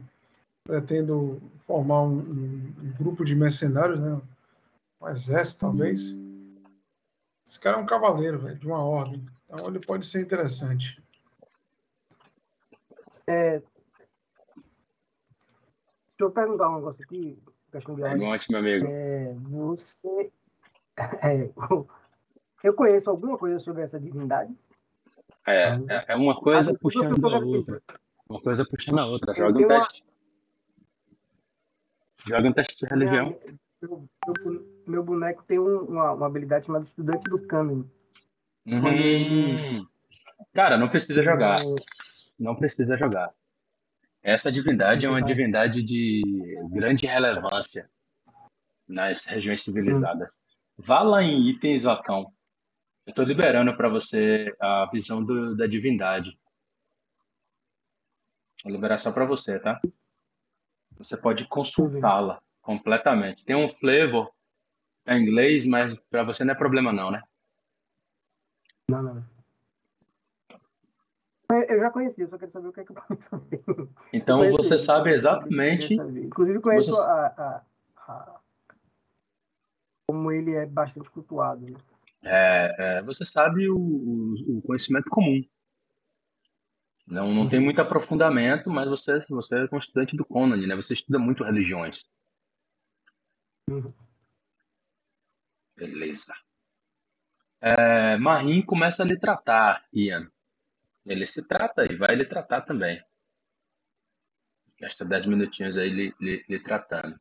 [0.64, 4.22] pretendo formar um, um- um grupo de mercenários, né?
[5.04, 6.16] Um exército, talvez,
[7.46, 9.26] Esse cara é um cavaleiro, velho, de uma ordem.
[9.44, 11.02] Então ele pode ser interessante.
[13.28, 13.60] É...
[13.60, 13.68] Deixa
[16.20, 17.44] eu perguntar um negócio aqui.
[17.72, 18.20] Questão de ordem.
[18.20, 18.88] Pergunte, meu amigo.
[18.88, 20.32] É, você.
[20.96, 21.50] É,
[22.64, 24.56] eu conheço alguma coisa sobre essa divindade?
[25.48, 27.82] É, é, é uma coisa Ah, puxando a outra.
[28.30, 29.34] Uma coisa puxando a outra.
[29.36, 30.06] Joga um tenho uma- teste.
[32.28, 33.40] Joga um teste de religião.
[33.84, 34.08] Meu,
[34.46, 37.92] meu- meu boneco tem um- uma, uma habilidade chamada Estudante do Caminho.
[38.66, 39.86] Uhum.
[40.54, 41.58] Cara, não precisa jogar.
[42.40, 43.34] Não precisa jogar.
[44.22, 46.22] Essa divindade é uma divindade de
[46.72, 47.90] grande relevância
[48.88, 50.42] nas regiões civilizadas.
[50.78, 52.34] Vá lá em itens, Vacão.
[53.06, 56.40] Eu estou liberando para você a visão do- da divindade.
[58.64, 59.82] Vou liberar só para você, tá?
[60.98, 63.46] Você pode consultá-la completamente.
[63.46, 64.32] Tem um flavor
[65.06, 67.22] em inglês, mas para você não é problema não, né?
[68.90, 69.24] Não, não.
[71.52, 73.62] Eu eu já conheci, eu só quero saber o que é que eu saber.
[74.12, 75.94] Então Conheci, você sabe exatamente.
[75.94, 77.64] Inclusive, conheço você- a, a-
[78.08, 78.40] a-
[80.08, 81.66] como ele é bastante cultuado.
[81.72, 81.78] né?
[82.24, 85.44] É, é, você sabe o, o- o conhecimento comum.
[87.06, 90.76] Não, não tem muito aprofundamento, mas você, você é um estudante do Conan, né?
[90.76, 92.08] Você estuda muito religiões.
[93.70, 93.94] Uhum.
[95.76, 96.34] Beleza.
[97.62, 100.30] É, Marim começa a lhe tratar, Ian.
[101.06, 103.02] Ele se trata e vai lhe tratar também.
[104.80, 107.20] Gasta 10 minutinhos aí lhe, lhe, lhe tratando.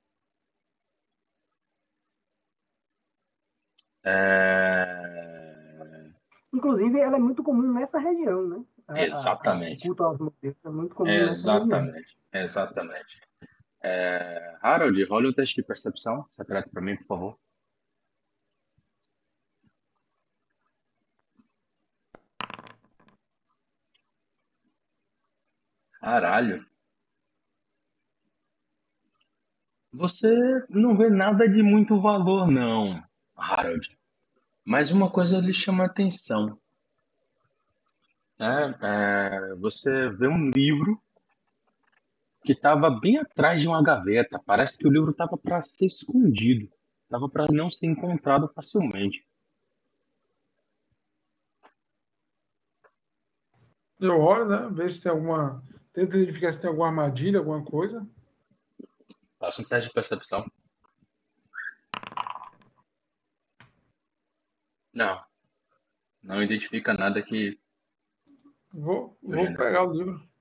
[4.05, 6.11] É,
[6.53, 8.65] Inclusive, ela é muito comum nessa região, né?
[8.89, 9.85] A- a- a- Exatamente.
[9.85, 11.65] O culto aos modelos é muito comum nessa região.
[11.65, 13.21] Exatamente, exatamente.
[13.85, 17.39] É, Harold, rola um teste de percepção secreto para mim, por favor.
[26.01, 26.67] Caralho.
[29.93, 30.29] Você
[30.69, 33.03] não vê nada de muito valor, não,
[33.37, 33.97] Harold.
[34.65, 36.59] Mas uma coisa lhe chama a atenção.
[38.39, 41.01] É, é, você vê um livro
[42.45, 44.41] que estava bem atrás de uma gaveta.
[44.45, 46.71] Parece que o livro estava para ser escondido,
[47.05, 49.27] estava para não ser encontrado facilmente.
[54.01, 54.69] Eu olho, né?
[54.73, 55.63] Ver se tem alguma.
[55.93, 58.07] Tento identificar se tem alguma armadilha, alguma coisa.
[59.39, 60.45] Faça um teste de percepção.
[64.93, 65.25] Não,
[66.23, 67.59] não identifica nada que
[68.73, 70.32] Vou, vou pegar o livro.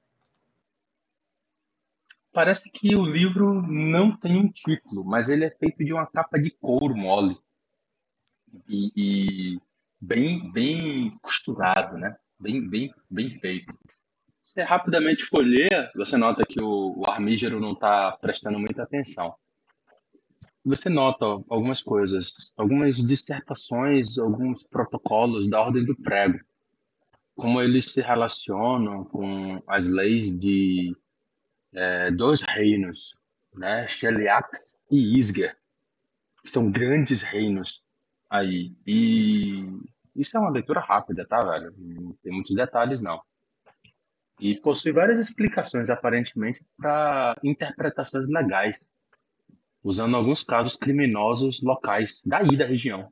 [2.34, 6.40] Parece que o livro não tem um título, mas ele é feito de uma capa
[6.40, 7.38] de couro mole
[8.68, 9.60] e, e
[10.00, 12.16] bem, bem costurado, né?
[12.40, 13.78] Bem, bem, bem feito.
[14.42, 19.36] Você rapidamente folheia, você nota que o, o armígero não está prestando muita atenção.
[20.64, 26.40] Você nota algumas coisas, algumas dissertações, alguns protocolos da ordem do prego,
[27.36, 31.01] como eles se relacionam com as leis de é,
[32.16, 33.16] dois reinos,
[33.54, 33.88] né?
[33.88, 35.58] Sheliax e Isger,
[36.44, 37.84] que são grandes reinos
[38.30, 38.74] aí.
[38.86, 39.66] E
[40.16, 41.74] isso é uma leitura rápida, tá, velho?
[41.78, 43.22] Não tem muitos detalhes, não.
[44.40, 48.92] E possui várias explicações, aparentemente, para interpretações legais,
[49.84, 53.12] usando alguns casos criminosos locais daí da região.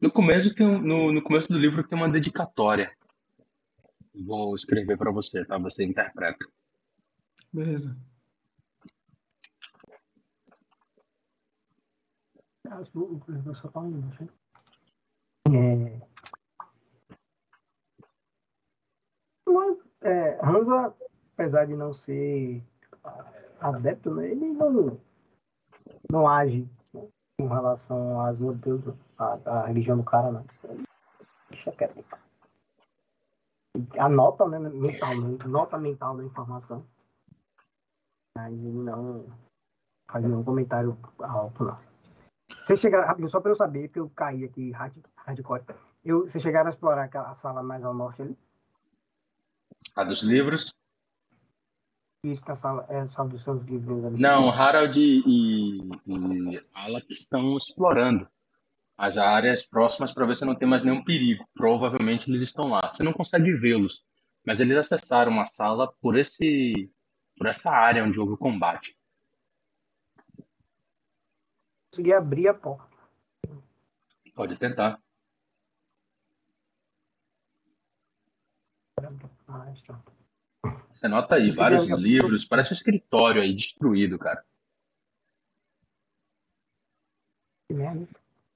[0.00, 2.90] No começo, tem, no, no começo do livro tem uma dedicatória.
[4.14, 5.56] Vou escrever para você, tá?
[5.58, 6.44] Você interpreta.
[7.54, 7.96] Beleza.
[14.20, 14.28] Hein?
[15.46, 16.00] É...
[19.48, 20.92] Mas, é, Hansa,
[21.34, 22.60] apesar de não ser
[23.60, 25.00] adepto, né, ele não,
[26.10, 30.44] não age né, com relação às modelos, à, à religião do cara.
[30.64, 30.84] Ele
[31.50, 32.04] Deixa quieto.
[33.96, 34.58] Anota, né,
[35.46, 36.84] nota mental da informação.
[38.36, 39.26] Mas ele não
[40.10, 41.78] faz nenhum comentário alto, não.
[42.64, 45.62] Vocês chegaram, rapidinho, só para eu saber, porque eu caí aqui hard, hardcore.
[46.04, 48.36] Eu, vocês chegaram a explorar aquela sala mais ao norte ali?
[49.96, 50.78] A dos livros?
[52.24, 54.20] Isso que a sala é a sala dos seus livros ali.
[54.20, 55.22] Não, Harald e,
[56.06, 58.26] e Alak estão explorando
[58.96, 61.44] as áreas próximas para ver se não tem mais nenhum perigo.
[61.54, 62.88] Provavelmente eles estão lá.
[62.88, 64.02] Você não consegue vê-los,
[64.46, 66.90] mas eles acessaram uma sala por esse,
[67.36, 68.96] por essa área onde houve o combate.
[71.90, 72.94] Consegui abrir a porta.
[74.34, 75.00] Pode tentar.
[80.92, 84.44] Você nota aí vários livros, parece um escritório aí destruído, cara.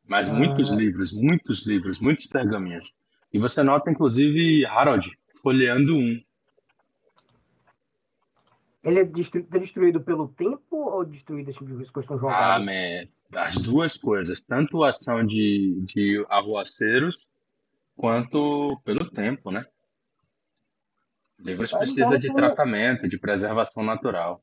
[0.07, 0.76] Mas muitos ah.
[0.76, 2.97] livros, muitos livros, muitos pergaminhos.
[3.33, 5.11] E você nota, inclusive, Harold
[5.43, 6.22] folheando um.
[8.83, 12.64] Ele é tá destruído pelo tempo ou destruído assim, de vez que estão Ah, jogadas?
[12.64, 17.31] man, as duas coisas, tanto a ação de, de arruaceiros,
[17.97, 19.66] quanto pelo tempo, né?
[21.39, 24.43] Livros Ah, precisa de tratamento, de preservação natural.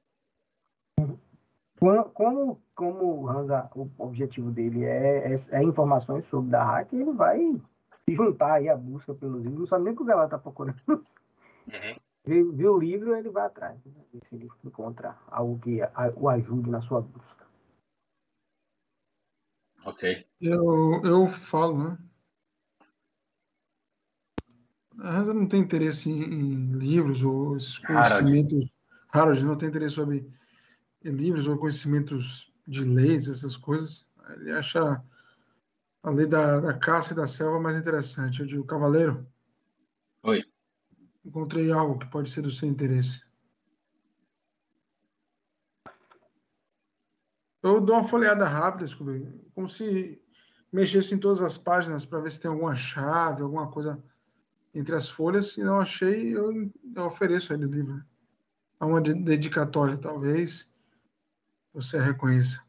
[2.13, 7.39] Como, como, Hansa, o objetivo dele é, é, é informações sobre da hack, ele vai
[8.05, 9.59] se juntar aí à busca pelos livros.
[9.59, 10.81] Não sabe nem o que o galera tá procurando.
[10.87, 11.95] Uhum.
[12.25, 13.77] Viu, viu o livro, ele vai atrás.
[13.85, 14.03] né?
[14.13, 17.45] Ver se ele encontra algo que a- o ajude na sua busca.
[19.85, 20.25] Ok.
[20.41, 21.97] Eu, eu falo, né?
[24.99, 28.23] A Hansa não tem interesse em, em livros ou esses Harold.
[28.23, 28.71] conhecimentos.
[29.13, 30.27] Harold não tem interesse sobre
[31.03, 34.07] livros ou conhecimentos de leis, essas coisas.
[34.29, 35.03] Ele acha
[36.01, 38.39] a lei da, da caça e da selva mais interessante.
[38.39, 39.27] Eu digo, cavaleiro.
[41.25, 43.21] Encontrei algo que pode ser do seu interesse.
[47.63, 50.21] Eu dou uma folheada rápida, Scooby, como se
[50.71, 54.01] mexesse em todas as páginas para ver se tem alguma chave, alguma coisa
[54.73, 55.53] entre as folhas.
[55.53, 58.05] Se não achei, eu, eu ofereço ele o livro.
[58.79, 60.71] Há uma de- dedicatória, talvez
[61.73, 62.63] você a reconheça.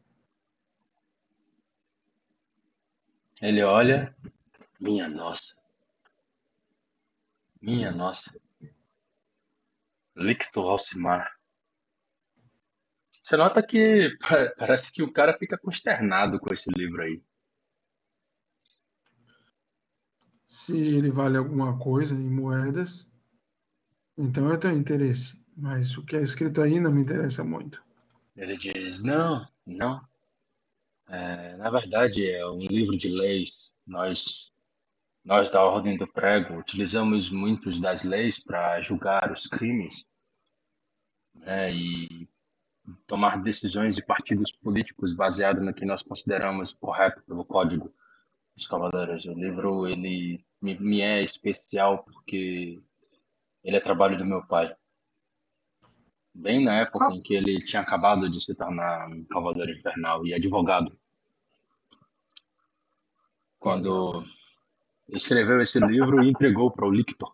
[3.39, 4.15] Ele olha,
[4.79, 5.55] minha nossa.
[7.61, 8.33] Minha nossa.
[10.17, 11.31] Licto Alcimar.
[13.21, 17.21] Você nota que pa- parece que o cara fica consternado com esse livro aí.
[20.47, 23.09] Se ele vale alguma coisa em moedas,
[24.17, 25.37] então eu tenho interesse.
[25.55, 27.83] Mas o que é escrito aí não me interessa muito.
[28.35, 30.07] Ele diz: Não, não.
[31.09, 33.73] É, na verdade, é um livro de leis.
[33.85, 34.53] Nós,
[35.27, 40.07] nós da Ordem do Prego, utilizamos muitos das leis para julgar os crimes
[41.35, 42.29] né, e
[43.05, 47.93] tomar decisões de partidos políticos baseado no que nós consideramos correto pelo Código
[48.55, 49.25] dos Cavaleiros.
[49.25, 52.81] O livro ele me, me é especial porque
[53.65, 54.73] ele é trabalho do meu pai.
[56.33, 60.33] Bem na época em que ele tinha acabado de se tornar um cavaleiro infernal e
[60.33, 60.97] advogado.
[63.59, 64.23] Quando
[65.09, 67.33] escreveu esse livro e entregou para o Lictor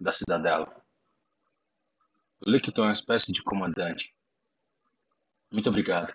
[0.00, 0.68] da Cidadela.
[2.44, 4.14] O Lictor é uma espécie de comandante.
[5.50, 6.12] Muito obrigado.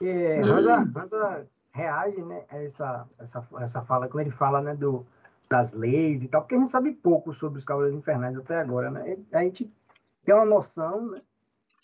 [0.00, 5.06] É, Hansa, Hansa reage né, a essa, essa, essa fala, quando ele fala né, do,
[5.48, 8.90] das leis e tal, porque a gente sabe pouco sobre os Cavaleiros Infernais até agora,
[8.90, 9.16] né?
[9.32, 9.70] A gente
[10.24, 11.22] tem uma noção, né,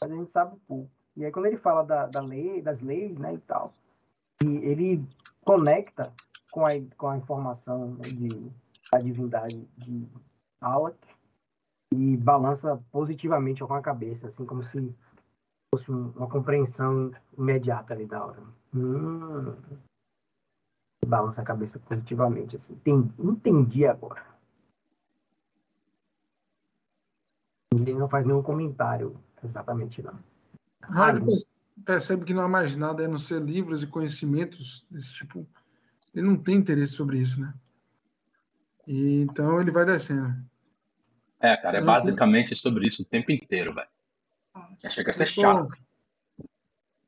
[0.00, 0.90] mas a gente sabe pouco.
[1.16, 3.72] E aí quando ele fala da, da lei, das leis né, e tal,
[4.44, 5.04] e ele
[5.42, 6.12] conecta
[6.50, 8.28] com a, com a informação de,
[8.92, 10.06] da divindade de
[10.60, 10.98] Alak
[11.92, 14.94] e balança positivamente com a cabeça, assim como se
[15.74, 18.42] fosse um- uma compreensão imediata ali da hora.
[18.74, 19.54] Hum.
[21.06, 22.74] Balança a cabeça positivamente, assim.
[22.76, 24.24] Tem- entendi agora.
[27.72, 30.18] Ele não faz nenhum comentário exatamente, não.
[30.82, 31.52] Ah, perce-
[31.84, 35.46] percebe que não há mais nada a não ser livros e conhecimentos desse tipo.
[36.14, 37.54] Ele não tem interesse sobre isso, né?
[38.86, 40.34] E, então ele vai descendo.
[41.38, 41.86] É, cara, é Uhum.
[41.86, 43.88] basicamente sobre isso o tempo inteiro, velho.
[44.78, 45.78] Já chega a ser sou, chato.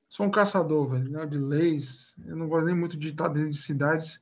[0.09, 2.15] sou um caçador, velho, né, de leis.
[2.25, 4.21] Eu não gosto nem muito de estar dentro de cidades.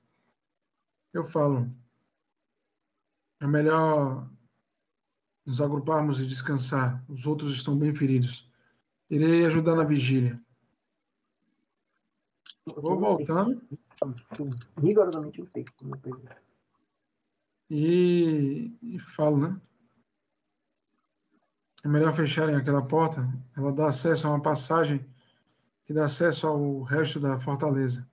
[1.13, 1.71] Eu falo,
[3.41, 4.29] é melhor
[5.45, 7.05] nos agruparmos e descansar.
[7.09, 8.49] Os outros estão bem feridos.
[9.09, 10.37] Irei ajudar na vigília.
[12.65, 13.61] Vou voltando
[14.81, 15.87] Rigorosamente texto.
[17.69, 19.61] e, e falo, né?
[21.83, 23.27] É melhor fecharem aquela porta.
[23.57, 25.05] Ela dá acesso a uma passagem
[25.85, 28.07] que dá acesso ao resto da fortaleza.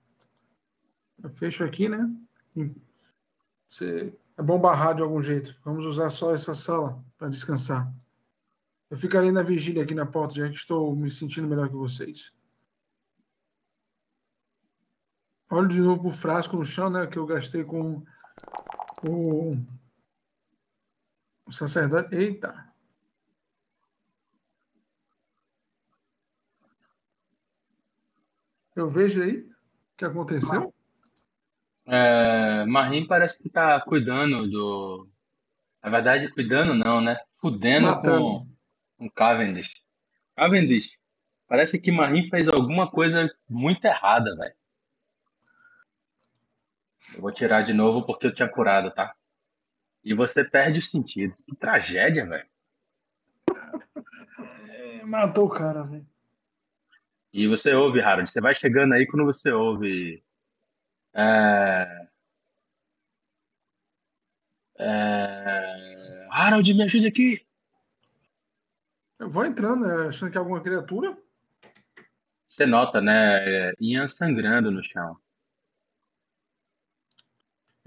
[1.22, 2.10] Eu fecho aqui, né?
[2.56, 2.70] E
[3.68, 5.54] Você, é bom barrar de algum jeito.
[5.64, 7.92] Vamos usar só essa sala para descansar.
[8.90, 12.32] Eu ficarei na vigília aqui na porta, já que estou me sentindo melhor que vocês.
[15.50, 17.06] Olho de novo pro frasco no chão, né?
[17.06, 18.02] Que eu gastei com
[19.02, 19.56] o,
[21.46, 22.14] o sacerdote.
[22.14, 22.68] Eita!
[28.76, 30.72] Eu vejo aí o que aconteceu.
[31.86, 35.08] É, Marim parece que tá cuidando do.
[35.82, 37.18] Na verdade, cuidando não, né?
[37.32, 38.20] Fudendo Matando.
[38.20, 38.46] com,
[38.98, 39.72] com Cavendish.
[40.36, 40.98] Cavendish,
[41.48, 44.57] parece que Marim fez alguma coisa muito errada, velho.
[47.14, 49.14] Eu vou tirar de novo porque eu tinha curado, tá?
[50.04, 51.40] E você perde os sentidos.
[51.40, 52.46] Que tragédia, velho.
[54.68, 56.06] É, matou o cara, velho.
[57.32, 60.22] E você ouve, Harold, você vai chegando aí quando você ouve.
[61.14, 62.08] É...
[64.78, 66.26] É...
[66.30, 67.44] Harold, me ajuda aqui.
[69.18, 70.08] Eu vou entrando, né?
[70.08, 71.18] Achando que é alguma criatura.
[72.46, 73.72] Você nota, né?
[73.80, 75.18] Ian sangrando no chão.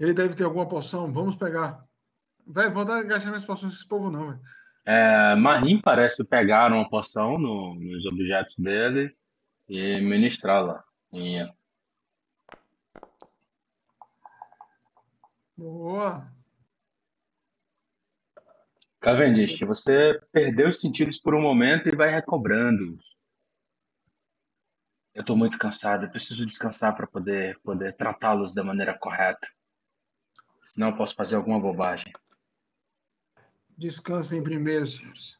[0.02, 1.12] Ele deve ter alguma poção.
[1.12, 1.86] Vamos pegar.
[2.44, 4.40] Velho, vou dar gastar minhas poções desse povo, não, velho.
[4.84, 9.16] É, Marim parece pegar uma poção no- nos objetos dele
[9.68, 10.82] e ministrá-la.
[11.12, 11.54] Ian.
[15.56, 16.26] Boa.
[18.98, 23.16] Cavendish, você perdeu os sentidos por um momento e vai recobrando-os.
[25.14, 29.46] Eu estou muito cansado, eu preciso descansar para poder, poder tratá-los da maneira correta.
[30.62, 32.12] Senão eu posso fazer alguma bobagem.
[33.76, 35.38] Descansem primeiro, senhores.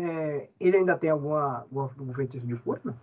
[0.00, 2.98] É, ele ainda tem alguma, algum feitiço de cura?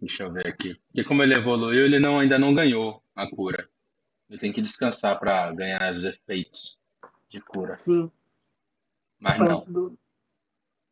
[0.00, 0.74] Deixa eu ver aqui.
[0.86, 3.68] Porque como ele evoluiu, ele não, ainda não ganhou a cura.
[4.28, 6.80] Ele tem que descansar para ganhar os efeitos
[7.28, 7.78] de cura.
[7.78, 8.10] Sim.
[9.18, 9.64] Mas não.
[9.64, 9.98] Do-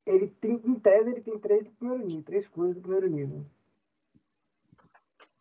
[0.06, 3.46] Ele tem, em tese, ele tem três do primeiro nível, três curas do primeiro nível.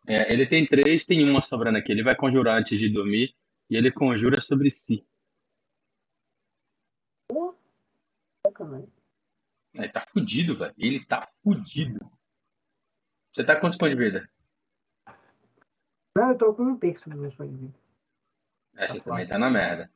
[0.06, 1.92] É, ele tem três, tem uma sobrando aqui.
[1.92, 3.34] Ele vai conjurar antes de dormir
[3.68, 5.06] e ele conjura sobre si.
[9.74, 10.74] Ele tá fudido, velho.
[10.76, 12.00] Ele tá fudido.
[13.32, 14.30] Você tá com quantos pontos de vida?
[16.16, 17.78] Não, eu tô com um terço dos meus pontos de vida.
[18.76, 19.90] É, você também tá na merda.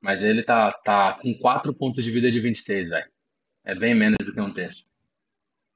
[0.00, 3.12] Mas ele tá, tá com 4 pontos de vida de 26, velho.
[3.64, 4.86] É bem menos do que um terço.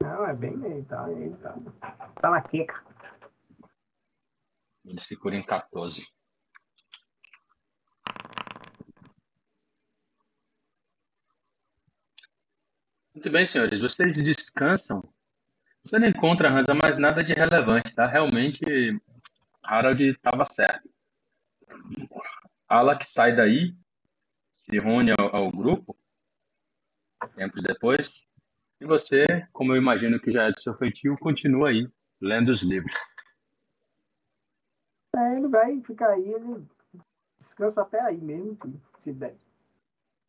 [0.03, 1.57] Não, é bem ele tá, ele tá,
[2.21, 2.85] tá na queca.
[4.85, 6.07] Ele se cura em 14.
[13.15, 13.81] Muito bem, senhores.
[13.81, 15.03] Vocês descansam.
[15.83, 18.07] Você não encontra, Hansa, mais nada de relevante, tá?
[18.07, 18.65] Realmente,
[19.63, 20.89] Harold estava certo.
[22.69, 23.75] Alak sai daí,
[24.53, 25.97] se une ao, ao grupo,
[27.35, 28.27] tempos depois,
[28.81, 31.89] e você, como eu imagino que já é do seu feitio, continua aí,
[32.21, 32.93] lendo os livros.
[35.15, 36.67] É, ele vai ficar aí, ele
[37.39, 38.59] descansa até aí mesmo,
[39.03, 39.37] se- der.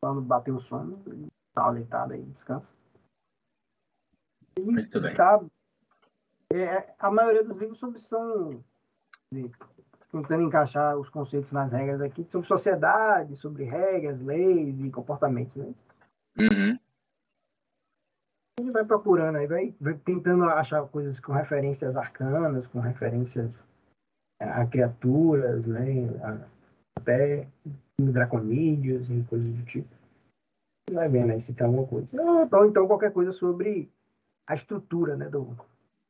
[0.02, 2.72] Quando bater o sono, ele dá uma deitada aí, descansa.
[4.58, 5.14] E Muito bem.
[5.14, 5.44] tá-
[6.52, 7.78] é, a maioria dos livros
[8.08, 8.64] são
[9.32, 9.50] de-
[10.10, 15.74] tentando encaixar os conceitos nas regras aqui, sobre sociedade, sobre regras, leis e comportamentos, né?
[16.38, 16.78] Uhum.
[18.78, 23.64] Vai procurando aí, vai, vai tentando achar coisas com referências arcanas, com referências
[24.40, 26.08] a criaturas, né?
[26.22, 26.46] a-
[26.96, 27.48] até
[28.00, 29.88] draconídeos e coisas do tipo.
[30.92, 32.06] Vai vendo aí se tem alguma coisa.
[32.52, 33.90] Ou então, qualquer coisa sobre
[34.46, 35.56] a estrutura né, do,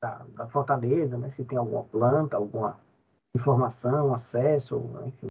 [0.02, 1.30] da, da fortaleza, né?
[1.30, 2.78] se tem alguma planta, alguma
[3.34, 5.28] informação, acesso, enfim,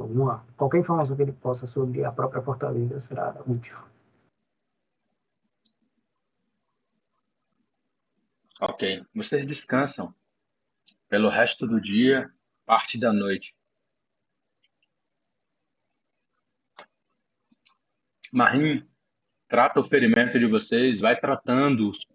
[0.00, 3.78] alguma, qualquer informação que ele possa sobre a própria fortaleza será útil.
[8.66, 9.04] Ok.
[9.14, 10.14] Vocês descansam
[11.06, 12.32] pelo resto do dia,
[12.64, 13.54] parte da noite.
[18.32, 18.88] Marim
[19.46, 22.06] trata o ferimento de vocês, vai tratando-os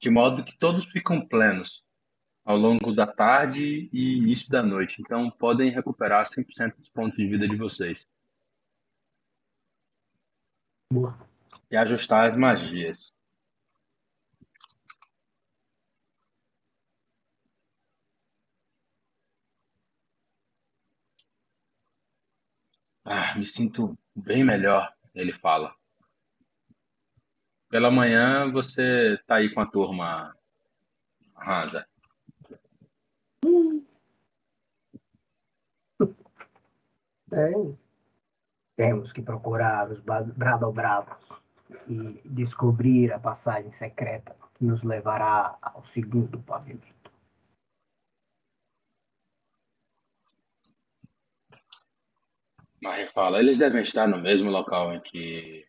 [0.00, 1.84] de modo que todos ficam plenos
[2.42, 5.02] ao longo da tarde e início da noite.
[5.02, 8.08] Então podem recuperar 100% dos pontos de vida de vocês.
[10.90, 11.18] Boa.
[11.70, 13.12] E ajustar as magias.
[23.04, 25.74] Ah, me sinto bem melhor, ele fala.
[27.68, 30.34] Pela manhã você tá aí com a turma,
[31.36, 31.86] Hansa.
[37.32, 37.52] É,
[38.76, 41.28] temos que procurar os Bradobravos
[41.88, 46.93] e descobrir a passagem secreta que nos levará ao segundo pavimento.
[52.84, 55.66] Marie fala, eles devem estar no mesmo local em que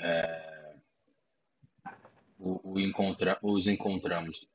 [0.00, 0.76] é,
[2.36, 4.50] o, o encontra, os encontramos.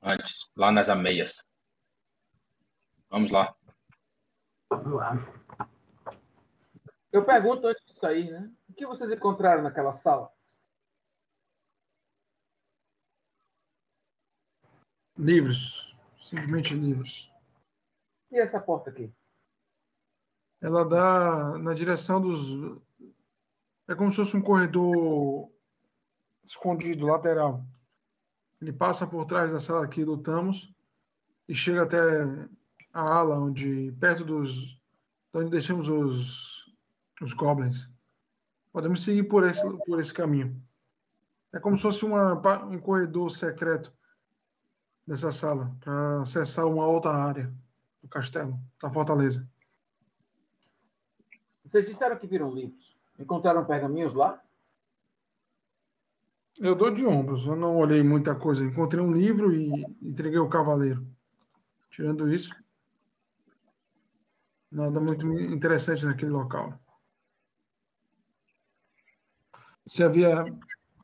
[0.00, 1.46] Antes, lá nas ameias.
[3.10, 3.54] Vamos lá.
[4.70, 5.12] Vamos lá.
[7.12, 8.50] Eu pergunto antes de sair, né?
[8.70, 10.32] O que vocês encontraram naquela sala?
[15.18, 15.94] Livros.
[16.22, 17.30] Simplesmente livros.
[18.30, 19.12] E essa porta aqui?
[20.60, 22.80] Ela dá na direção dos.
[23.86, 25.50] É como se fosse um corredor
[26.44, 27.64] escondido, lateral.
[28.60, 30.74] Ele passa por trás da sala que lutamos
[31.48, 32.22] e chega até
[32.92, 34.80] a ala onde, perto dos,
[35.32, 36.74] onde deixamos os,
[37.22, 37.88] os goblins.
[38.72, 40.60] Podemos seguir por esse, por esse caminho.
[41.52, 42.34] É como se fosse uma,
[42.66, 43.92] um corredor secreto
[45.06, 47.50] dessa sala para acessar uma outra área
[48.08, 49.48] castelo, da fortaleza.
[51.64, 52.96] Vocês disseram que viram livros.
[53.18, 54.42] Encontraram pergaminhos lá?
[56.58, 58.64] Eu dou de ombros, eu não olhei muita coisa.
[58.64, 59.70] Encontrei um livro e
[60.02, 61.06] entreguei o cavaleiro.
[61.90, 62.54] Tirando isso,
[64.70, 66.78] nada muito interessante naquele local.
[69.86, 70.44] Se havia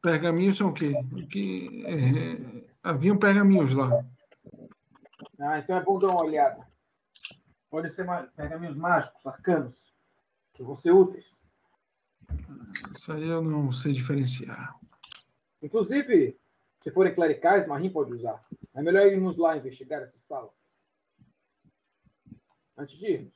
[0.03, 0.93] pergaminhos, são o quê?
[1.31, 4.05] Que, é, haviam pergaminhos lá.
[5.41, 6.74] Ah, então é bom dar uma olhada.
[7.75, 8.07] Pode ser
[8.37, 9.75] pergaminhos mágicos, arcanos,
[10.53, 11.27] que vão ser úteis.
[12.95, 14.79] Isso aí eu não sei diferenciar.
[15.61, 16.39] Inclusive,
[16.81, 18.41] se forem clericais, Marim pode usar.
[18.75, 20.55] É melhor irmos lá investigar essa sala.
[22.79, 23.35] Antes de irmos.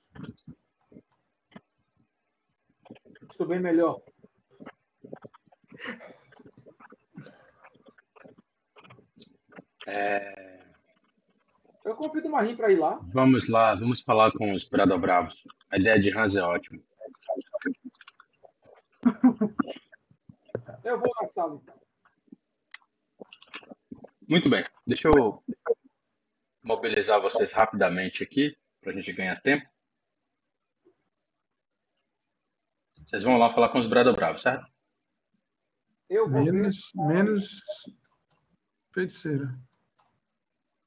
[3.29, 4.01] Estou bem melhor.
[9.89, 10.68] É...
[11.89, 13.01] Eu convido o Marim para ir lá.
[13.15, 15.49] Vamos lá, vamos falar com os Bravos.
[15.71, 16.83] A ideia de Hans é ótima.
[20.85, 21.81] Eu vou na sala, então.
[24.29, 24.67] Muito bem.
[24.87, 25.43] Deixa eu
[26.63, 29.65] mobilizar vocês rapidamente aqui, para a gente ganhar tempo.
[33.07, 34.71] Vocês vão lá falar com os Bravos, certo?
[36.11, 37.63] Eu vou menos, menos
[38.93, 39.59] feiticeira.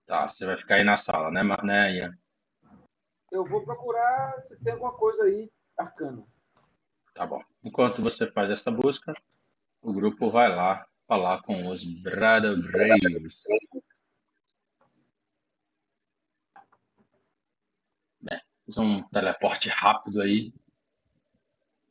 [0.05, 2.17] Tá, você vai ficar aí na sala, né, né Ian?
[3.31, 6.25] Eu vou procurar se tem alguma coisa aí arcana.
[7.13, 7.41] Tá bom.
[7.63, 9.13] Enquanto você faz essa busca,
[9.81, 13.43] o grupo vai lá falar com os Bradobreiros.
[18.19, 20.53] Bem, fiz um teleporte rápido aí.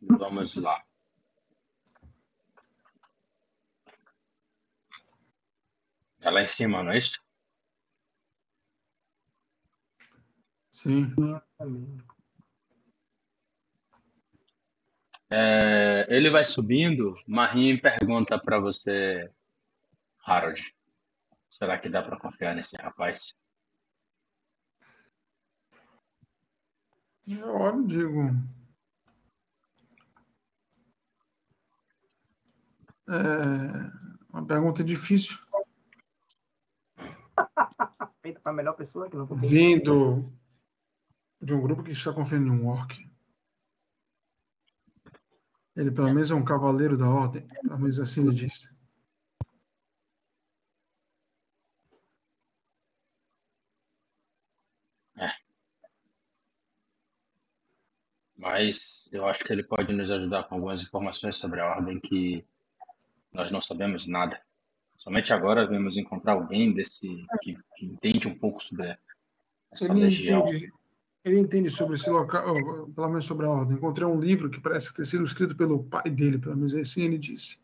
[0.01, 0.83] Vamos lá.
[6.21, 7.19] É lá em cima, não é isso?
[10.83, 11.15] Sim.
[15.29, 17.15] É, ele vai subindo.
[17.27, 19.31] Marim pergunta para você,
[20.25, 20.75] Harold:
[21.51, 23.37] será que dá para confiar nesse rapaz?
[27.29, 28.31] Eu olho digo.
[33.07, 35.37] É uma pergunta difícil.
[38.23, 39.27] Feita para a melhor pessoa que não.
[39.27, 40.40] Vindo
[41.41, 43.09] de um grupo que está confiando em um orc.
[45.77, 48.75] Ele pelo menos é um cavaleiro da ordem, pelo menos assim ele diz.
[58.41, 62.43] Mas eu acho que ele pode nos ajudar com algumas informações sobre a ordem que
[63.31, 64.41] nós não sabemos nada.
[64.97, 67.07] Somente agora vamos encontrar alguém desse
[67.43, 68.97] que, que entende um pouco sobre
[69.71, 70.49] essa Ele legião.
[70.49, 70.73] entende,
[71.25, 72.55] ele entende sobre esse local,
[72.93, 73.77] pelo menos sobre a ordem.
[73.77, 77.19] Encontrei um livro que parece ter sido escrito pelo pai dele, pelo menos assim ele
[77.19, 77.63] disse,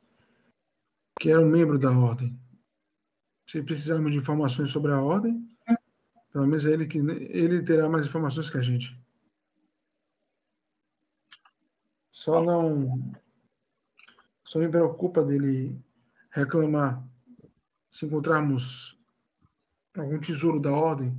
[1.18, 2.38] que era um membro da ordem.
[3.48, 5.48] Se precisarmos de informações sobre a ordem,
[6.32, 8.98] pelo menos é ele que ele terá mais informações que a gente.
[12.10, 13.12] Só não,
[14.44, 15.80] só me preocupa dele
[16.32, 17.02] reclamar
[17.90, 18.98] se encontrarmos
[19.96, 21.16] algum tesouro da ordem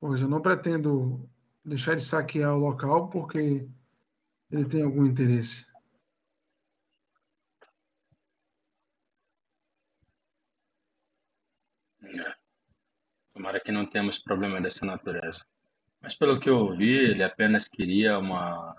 [0.00, 1.28] Pois eu não pretendo
[1.64, 3.68] deixar de saquear o local porque
[4.50, 5.66] ele tem algum interesse.
[12.02, 12.34] É.
[13.32, 15.44] Tomara que não tenhamos problema dessa natureza.
[16.00, 18.74] Mas pelo que eu ouvi, ele apenas queria uma.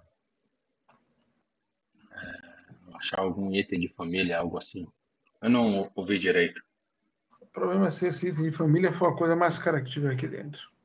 [2.11, 4.87] é, achar algum item de família, algo assim.
[5.41, 6.61] Eu não ouvi direito.
[7.41, 10.13] O problema é se esse item de família for a coisa mais cara que tiver
[10.13, 10.78] aqui dentro.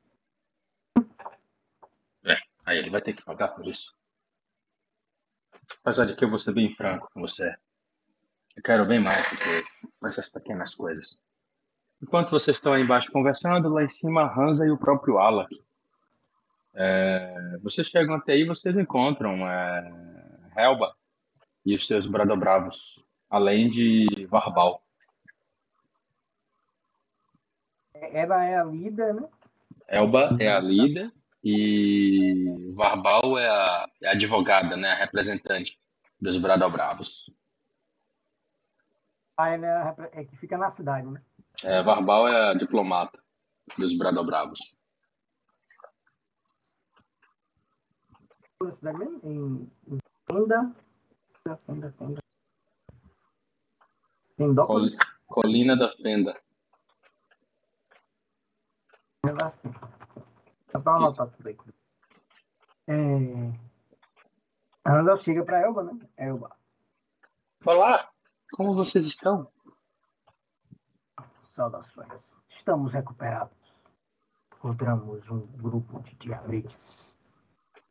[2.65, 3.93] Aí ele vai ter que pagar por isso.
[5.81, 7.55] Apesar de que eu vou ser bem franco com você.
[8.55, 11.19] Eu quero bem mais do que essas pequenas coisas.
[12.01, 15.55] Enquanto vocês estão aí embaixo conversando, lá em cima Hansa e o próprio Alak.
[16.73, 20.95] É, vocês chegam até aí, vocês encontram é, Helba
[21.65, 24.83] e os seus bradobravos, além de Varbal.
[27.93, 29.27] Ela é a líder, né?
[29.87, 31.11] Elba é a líder
[31.45, 35.79] e Varbal é a, é a advogada, né, a representante
[36.19, 37.29] dos Bradobravos.
[39.37, 41.21] Ah, ela é, a, é que fica na cidade, né?
[41.63, 43.21] É, Varbal é a diplomata
[43.77, 44.75] dos Bradobravos.
[48.63, 49.19] Na cidade mesmo?
[49.23, 50.75] Em, em Fenda.
[51.67, 52.21] Fenda, Fenda.
[54.65, 54.89] Col
[55.27, 56.35] Colina da Fenda.
[60.75, 61.57] Só para anotar tudo aí.
[62.87, 62.95] É...
[64.83, 65.97] A Ana chega para Elba, né?
[66.17, 66.53] Elba.
[67.65, 68.11] Olá,
[68.51, 69.49] como vocês estão?
[71.53, 72.33] Saudações.
[72.49, 73.57] Estamos recuperados.
[74.57, 77.15] Encontramos um grupo de diabetes.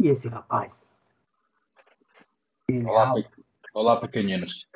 [0.02, 1.01] E esse rapaz?
[2.69, 3.47] Ele Olá, é pe...
[3.73, 4.69] Olá, pequeninos.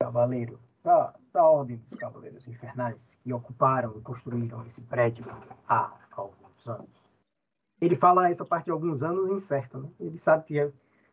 [0.00, 5.24] Cavaleiro da, da Ordem dos Cavaleiros Infernais que ocuparam e construíram esse prédio
[5.68, 6.03] há
[7.80, 9.88] Ele fala essa parte de alguns anos incerta, né?
[10.00, 10.72] Ele sabe que é,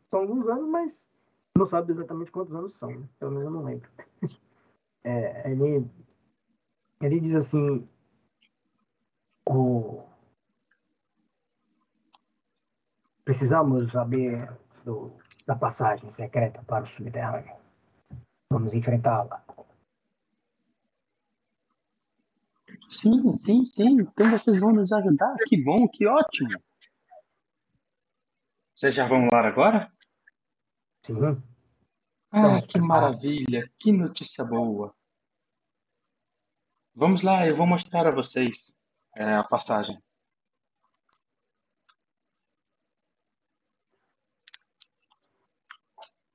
[0.10, 1.12] são alguns anos, mas
[1.58, 3.08] não sabe exatamente quantos anos são, né?
[3.20, 3.90] pelo menos eu não lembro.
[5.04, 5.90] É, ele,
[7.02, 7.90] ele diz assim:
[9.50, 10.04] o,
[13.26, 14.48] precisamos saber
[14.86, 15.12] do,
[15.48, 17.56] da passagem secreta para o subterrâneo.
[18.52, 19.44] Vamos enfrentá-la.
[22.90, 24.02] Sim, sim, sim.
[24.02, 25.36] Então vocês vão nos ajudar.
[25.48, 26.50] Que bom, que ótimo.
[28.76, 29.92] Vocês já vão lá agora?
[31.06, 31.42] Sim.
[32.32, 34.96] Ah, que maravilha, que notícia boa.
[36.96, 38.76] Vamos lá, eu vou mostrar a vocês
[39.18, 40.02] é, a passagem.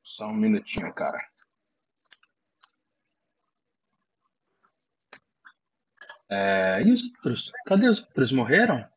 [0.02, 1.18] Só um minutinho, cara.
[6.28, 7.52] É, e os outros?
[7.66, 8.32] Cadê os outros?
[8.32, 8.88] Morreram?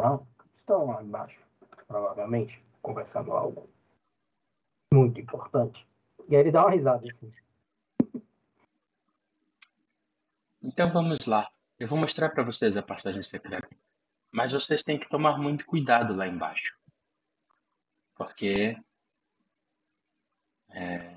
[0.00, 0.26] Não,
[0.56, 1.38] estão lá embaixo,
[1.86, 3.68] provavelmente, conversando algo
[4.92, 5.86] muito importante.
[6.28, 7.32] E aí ele dá uma risada assim.
[10.62, 11.50] Então vamos lá.
[11.78, 13.68] Eu vou mostrar para vocês a passagem secreta.
[14.30, 16.76] Mas vocês têm que tomar muito cuidado lá embaixo.
[18.14, 18.76] Porque
[20.70, 21.16] é,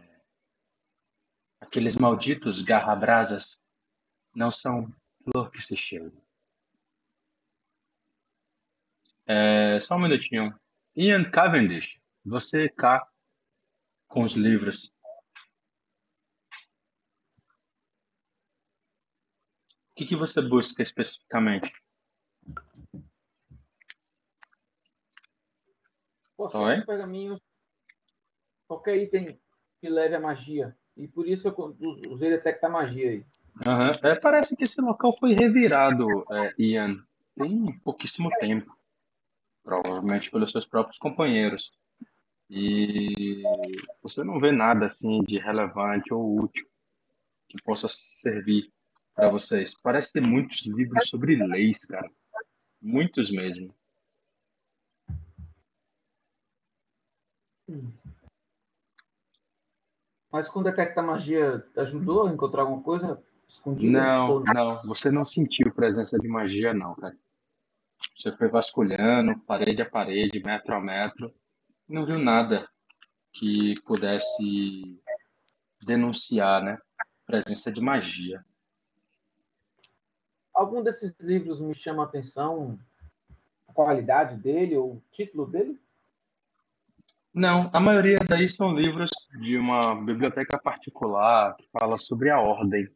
[1.59, 3.60] aqueles malditos garrabrasas
[4.35, 4.93] não são
[5.23, 6.11] flor que se cheira.
[9.27, 10.57] É, só um minutinho.
[10.95, 13.07] Ian Cavendish, você cá
[14.07, 14.93] com os livros.
[19.89, 21.71] O que, que você busca especificamente?
[26.35, 27.39] Poções, pergaminhos,
[28.67, 29.25] qualquer item
[29.79, 30.75] que leve a magia.
[30.97, 31.77] E por isso eu
[32.09, 33.25] usei detectar magia aí.
[33.55, 34.09] Uhum.
[34.09, 37.03] É, parece que esse local foi revirado, é, Ian,
[37.35, 38.75] tem pouquíssimo tempo.
[39.63, 41.71] Provavelmente pelos seus próprios companheiros.
[42.49, 43.43] E
[44.01, 46.67] você não vê nada assim de relevante ou útil
[47.47, 48.71] que possa servir
[49.13, 49.73] para vocês.
[49.81, 52.09] Parece ter muitos livros sobre leis, cara.
[52.81, 53.73] Muitos mesmo.
[60.31, 63.21] Mas com detectar magia ajudou a encontrar alguma coisa?
[63.51, 64.01] Escondida?
[64.01, 64.81] Não, não.
[64.83, 67.15] Você não sentiu presença de magia, não, cara.
[68.15, 71.33] Você foi vasculhando, parede a parede, metro a metro,
[71.87, 72.67] não viu nada
[73.33, 74.99] que pudesse
[75.85, 76.77] denunciar, né?
[77.25, 78.43] Presença de magia.
[80.53, 82.77] Algum desses livros me chama a atenção?
[83.67, 85.79] A qualidade dele ou o título dele?
[87.33, 89.09] Não, a maioria daí são livros
[89.39, 92.89] de uma biblioteca particular que fala sobre a ordem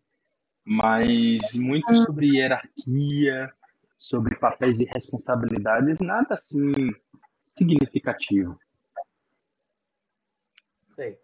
[0.66, 1.96] mas muito ah.
[1.96, 3.54] sobre hierarquia,
[3.98, 6.72] sobre papéis e responsabilidades, nada assim
[7.44, 8.60] significativo.
[10.96, 11.20] Sei.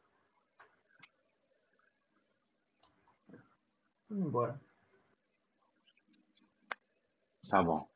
[4.10, 4.62] Vamos embora.
[7.50, 7.90] Tá bom.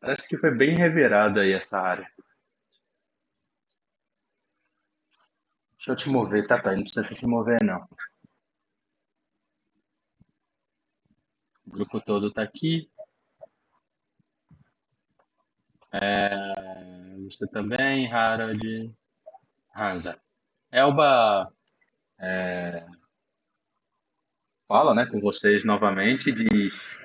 [0.00, 2.10] Parece que foi bem revirada aí essa área.
[5.76, 6.72] Deixa eu te mover, tá, tá?
[6.72, 7.86] Não precisa se mover, não.
[11.74, 12.88] Grupo todo está aqui.
[15.92, 16.54] É,
[17.24, 18.94] você também, Harald,
[19.76, 20.20] Hansa.
[20.70, 21.52] Elba,
[22.18, 22.86] é,
[24.66, 27.00] fala né, com vocês novamente e diz: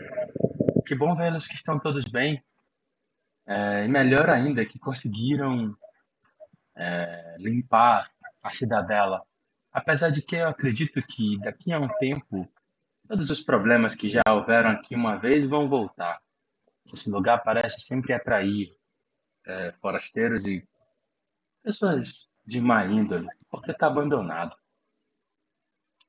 [0.86, 2.44] Que bom vê-los que estão todos bem.
[3.48, 5.76] É, e melhor ainda, que conseguiram
[6.76, 8.12] é, limpar
[8.44, 9.24] a cidadela.
[9.72, 12.48] Apesar de que eu acredito que daqui a um tempo,
[13.10, 16.22] todos os problemas que já houveram aqui uma vez vão voltar.
[16.86, 18.78] Esse lugar parece sempre atrair
[19.48, 20.66] é, forasteiros e
[21.64, 24.56] pessoas de má índole, porque está abandonado.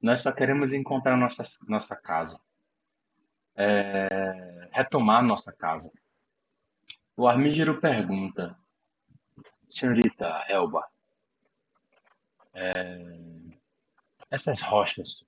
[0.00, 2.38] Nós só queremos encontrar nossa, nossa casa,
[3.56, 5.90] é, retomar nossa casa.
[7.16, 8.58] O Armígero pergunta,
[9.70, 10.86] senhorita Elba,
[12.52, 12.98] é,
[14.30, 15.24] essas rochas,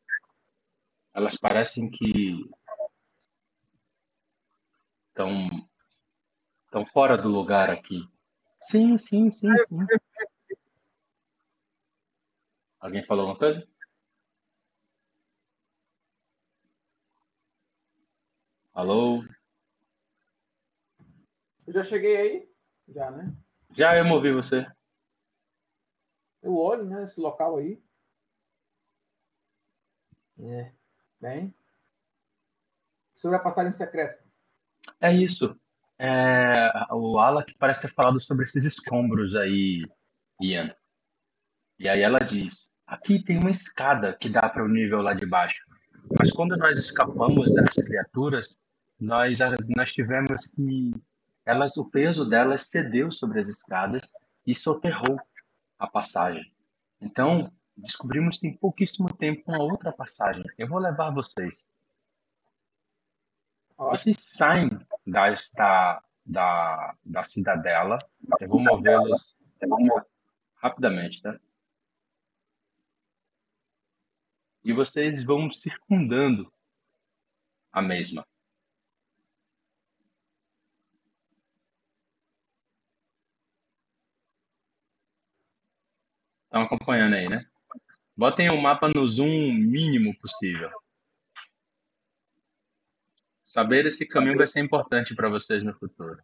[1.15, 2.51] elas parecem que
[5.09, 5.49] estão
[6.65, 8.09] estão fora do lugar aqui.
[8.61, 9.79] Sim, sim, sim, sim.
[12.81, 13.69] Alguém falou alguma coisa?
[18.73, 19.23] Alô?
[21.67, 22.53] Eu já cheguei aí?
[22.89, 23.37] Já, né?
[23.71, 24.67] Já eu movi você.
[26.43, 27.05] Eu olho, né?
[27.05, 27.83] Esse local aí.
[30.39, 30.73] É.
[31.23, 31.55] Bem.
[33.15, 34.19] Sobre a passagem secreta.
[35.01, 35.57] É isso.
[35.97, 39.87] É, o Alak parece ter falado sobre esses escombros aí,
[40.41, 40.75] Ian.
[41.79, 45.25] E aí ela diz: aqui tem uma escada que dá para o nível lá de
[45.25, 45.63] baixo.
[46.19, 48.59] Mas quando nós escapamos das criaturas,
[48.99, 49.39] nós,
[49.77, 50.91] nós tivemos que
[51.47, 54.11] elas, o peso delas cedeu sobre as escadas
[54.45, 55.21] e soterrou
[55.79, 56.53] a passagem.
[57.01, 60.45] Então, descobrimos que tem pouquíssimo tempo uma outra passagem.
[60.59, 61.67] Eu vou levar vocês.
[63.77, 64.69] Vocês saem
[65.07, 67.99] da, da, da, da cidadela.
[68.41, 69.37] Eu vou movê-los
[70.55, 71.39] rapidamente, tá?
[74.65, 76.53] E vocês vão circundando
[77.73, 78.25] a mesma.
[86.45, 87.52] Estão acompanhando aí, né?
[88.23, 90.71] Botem o mapa no zoom mínimo possível.
[93.43, 96.23] Saber esse caminho vai ser importante para vocês no futuro.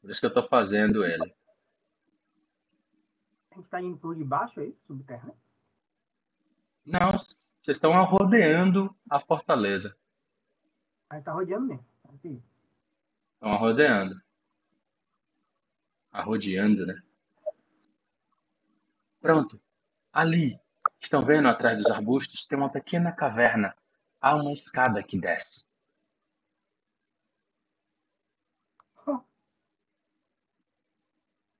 [0.00, 1.34] Por isso que eu estou fazendo ele.
[3.50, 4.80] A gente está indo por debaixo, é isso?
[4.86, 5.36] Subterrâneo?
[6.86, 9.94] Não, vocês estão rodeando a fortaleza.
[11.10, 11.86] A gente está rodeando mesmo.
[12.08, 12.42] Aqui.
[13.34, 14.22] Estão rodeando.
[16.10, 17.02] Arrodeando, né?
[19.20, 19.60] Pronto.
[20.12, 20.60] Ali,
[21.00, 23.74] estão vendo atrás dos arbustos, tem uma pequena caverna.
[24.20, 25.64] Há uma escada que desce.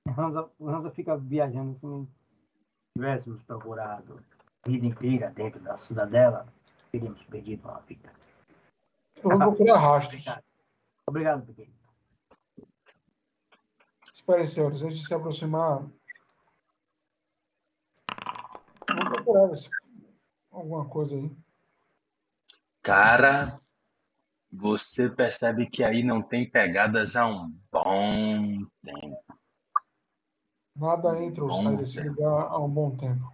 [0.07, 2.05] O Hansa, Hansa fica viajando assim.
[2.05, 4.23] Se tivéssemos procurado
[4.63, 6.47] a vida inteira dentro da cidadela,
[6.91, 8.13] teríamos perdido uma vida.
[9.23, 10.21] Eu vou procurar rastros.
[10.21, 10.43] Obrigado.
[11.07, 11.73] Obrigado, pequeno.
[14.13, 15.83] Esperem, senhores, antes de se aproximar.
[20.51, 21.31] Alguma coisa aí.
[22.81, 23.59] Cara,
[24.51, 29.23] você percebe que aí não tem pegadas há um bom tempo.
[30.75, 32.09] Nada entra ou Bom sai desse tempo.
[32.09, 33.31] lugar há um bom tempo.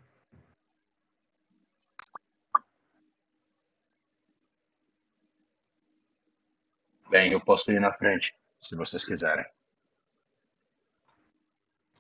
[7.10, 9.46] Bem, eu posso ir na frente, se vocês quiserem.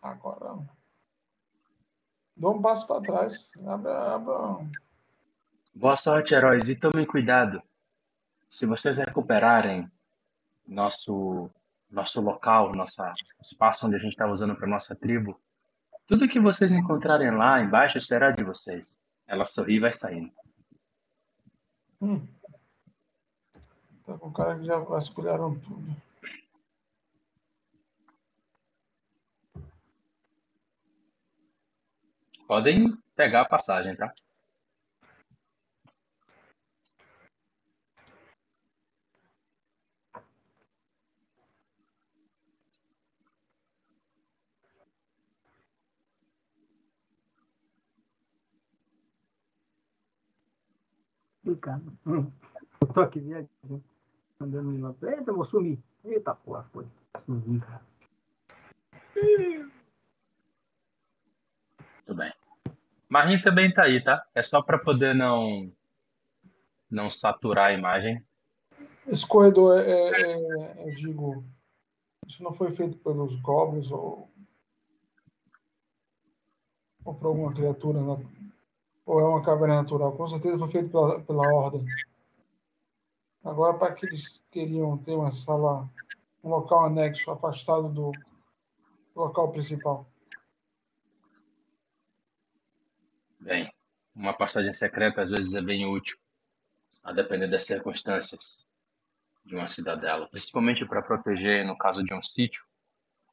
[0.02, 0.78] Agora.
[2.40, 3.52] Dou um passo para trás.
[3.68, 4.66] Abra, abra.
[5.76, 7.61] Boa sorte, heróis, e tomem cuidado.
[8.48, 9.91] Se vocês recuperarem
[10.66, 11.49] nosso
[11.91, 13.02] nosso local, nosso
[13.41, 15.38] espaço onde a gente estava usando para nossa tribo,
[16.07, 18.98] tudo que vocês encontrarem lá embaixo será de vocês.
[19.28, 20.32] Ela sorri e vai saindo.
[22.02, 22.26] Hum.
[24.06, 26.09] Tá com cara que já vasculharam tudo.
[32.50, 34.12] Podem pegar a passagem, tá?
[51.44, 51.94] Brincando.
[52.08, 52.32] Hum.
[52.82, 53.84] Eu tô aqui viajando.
[54.42, 54.96] Andando em uma.
[55.04, 55.78] Eita, vou sumir.
[56.04, 56.88] Eita porra, foi.
[57.28, 57.62] Sumi.
[62.08, 62.39] Tudo bem.
[63.10, 64.23] Marim também tá aí, tá?
[64.36, 65.73] É só para poder não
[66.90, 68.23] não saturar a imagem.
[69.07, 71.44] Esse corredor é, é- é- eu digo,
[72.27, 74.30] isso não foi feito pelos goblins ou,
[77.03, 78.18] ou por alguma criatura na-
[79.06, 80.11] Ou é uma caverna natural?
[80.11, 81.84] Com certeza foi feito pela, pela ordem.
[83.44, 85.90] Agora, para que eles queriam ter uma sala,
[86.44, 90.06] um local anexo, afastado do, do local principal?
[93.40, 93.74] Bem,
[94.14, 96.18] uma passagem secreta às vezes é bem útil,
[97.02, 98.66] a depender das circunstâncias
[99.45, 102.66] de uma cidadela, principalmente para proteger, no caso de um sítio,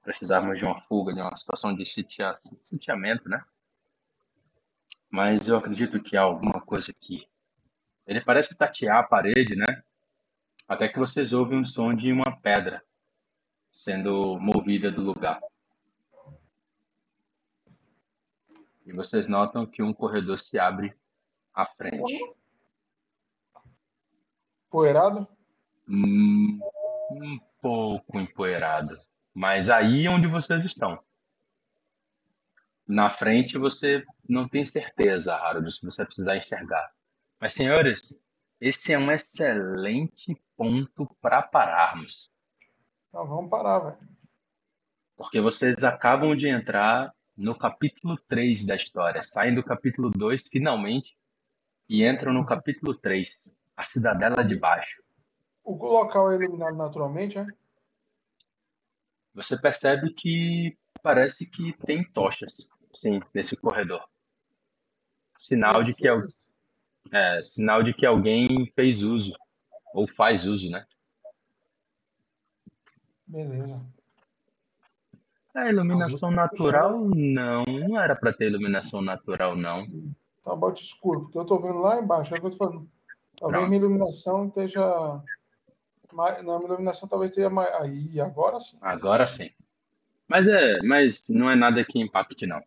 [0.05, 3.45] precisarmos de uma fuga, de uma situação de sitia sitiamento, né?
[5.11, 7.27] Mas eu acredito que há alguma coisa aqui.
[8.07, 9.83] Ele parece tatear a parede, né?
[10.69, 12.81] Até que vocês ouvem um som de uma pedra
[13.73, 15.41] sendo movida do lugar.
[18.87, 20.97] E vocês notam que um corredor se abre
[21.53, 22.35] à frente.
[24.71, 25.27] Poeirado?
[25.89, 26.61] Hum,
[27.11, 28.97] um pouco empoeirado.
[29.35, 31.03] Mas aí é onde vocês estão.
[32.87, 36.89] Na frente você não tem certeza, Harold, se você precisar enxergar.
[37.41, 38.21] Mas, senhores,
[38.61, 42.31] esse é um excelente ponto para pararmos.
[43.09, 44.09] Então vamos parar, velho.
[45.17, 49.23] Porque vocês acabam de entrar no capítulo 3 da história.
[49.23, 51.17] Saem do capítulo 2, finalmente,
[51.89, 55.03] e entram no capítulo 3, a Cidadela de Baixo.
[55.63, 57.47] O local é iluminado naturalmente, é?
[59.35, 64.03] Você percebe que parece que tem tochas, sim, nesse corredor.
[65.37, 66.09] Sinal de que,
[67.13, 69.37] é, sinal de que alguém fez uso,
[69.93, 70.87] ou faz uso, né?
[73.27, 73.96] Beleza.
[75.57, 77.65] A iluminação natural, não.
[77.65, 79.87] Não era para ter iluminação natural, não.
[80.45, 82.89] Tá bote escuro, porque eu tô vendo lá embaixo, é o que eu tô falando.
[83.39, 83.69] Talvez Pronto.
[83.71, 85.23] minha iluminação esteja.
[86.45, 87.75] Não, minha iluminação talvez esteja mais.
[87.77, 88.77] Aí, agora sim.
[88.83, 89.51] Agora sim.
[90.29, 92.63] Mas, é, mas não é nada que impacte, não.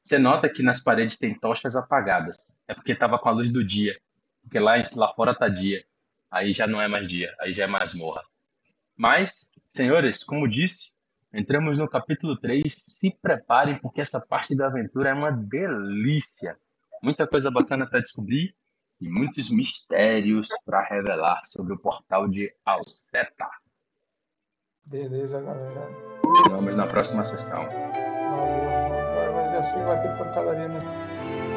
[0.00, 2.56] Você nota que nas paredes tem tochas apagadas.
[2.66, 4.00] É porque estava com a luz do dia.
[4.42, 5.84] Porque lá, lá fora tá dia.
[6.30, 8.22] Aí já não é mais dia, aí já é masmorra.
[8.96, 10.90] Mas, senhores, como disse,
[11.32, 12.64] Entramos no capítulo 3.
[12.72, 16.56] Se preparem, porque essa parte da aventura é uma delícia.
[17.02, 18.54] Muita coisa bacana para descobrir
[19.00, 23.48] e muitos mistérios para revelar sobre o portal de Alceta.
[24.84, 25.88] Beleza, galera.
[26.48, 27.64] Vamos na próxima sessão.
[27.64, 28.64] Valeu.
[29.14, 31.49] Vai, vai, assim vai ter pancadaria, né?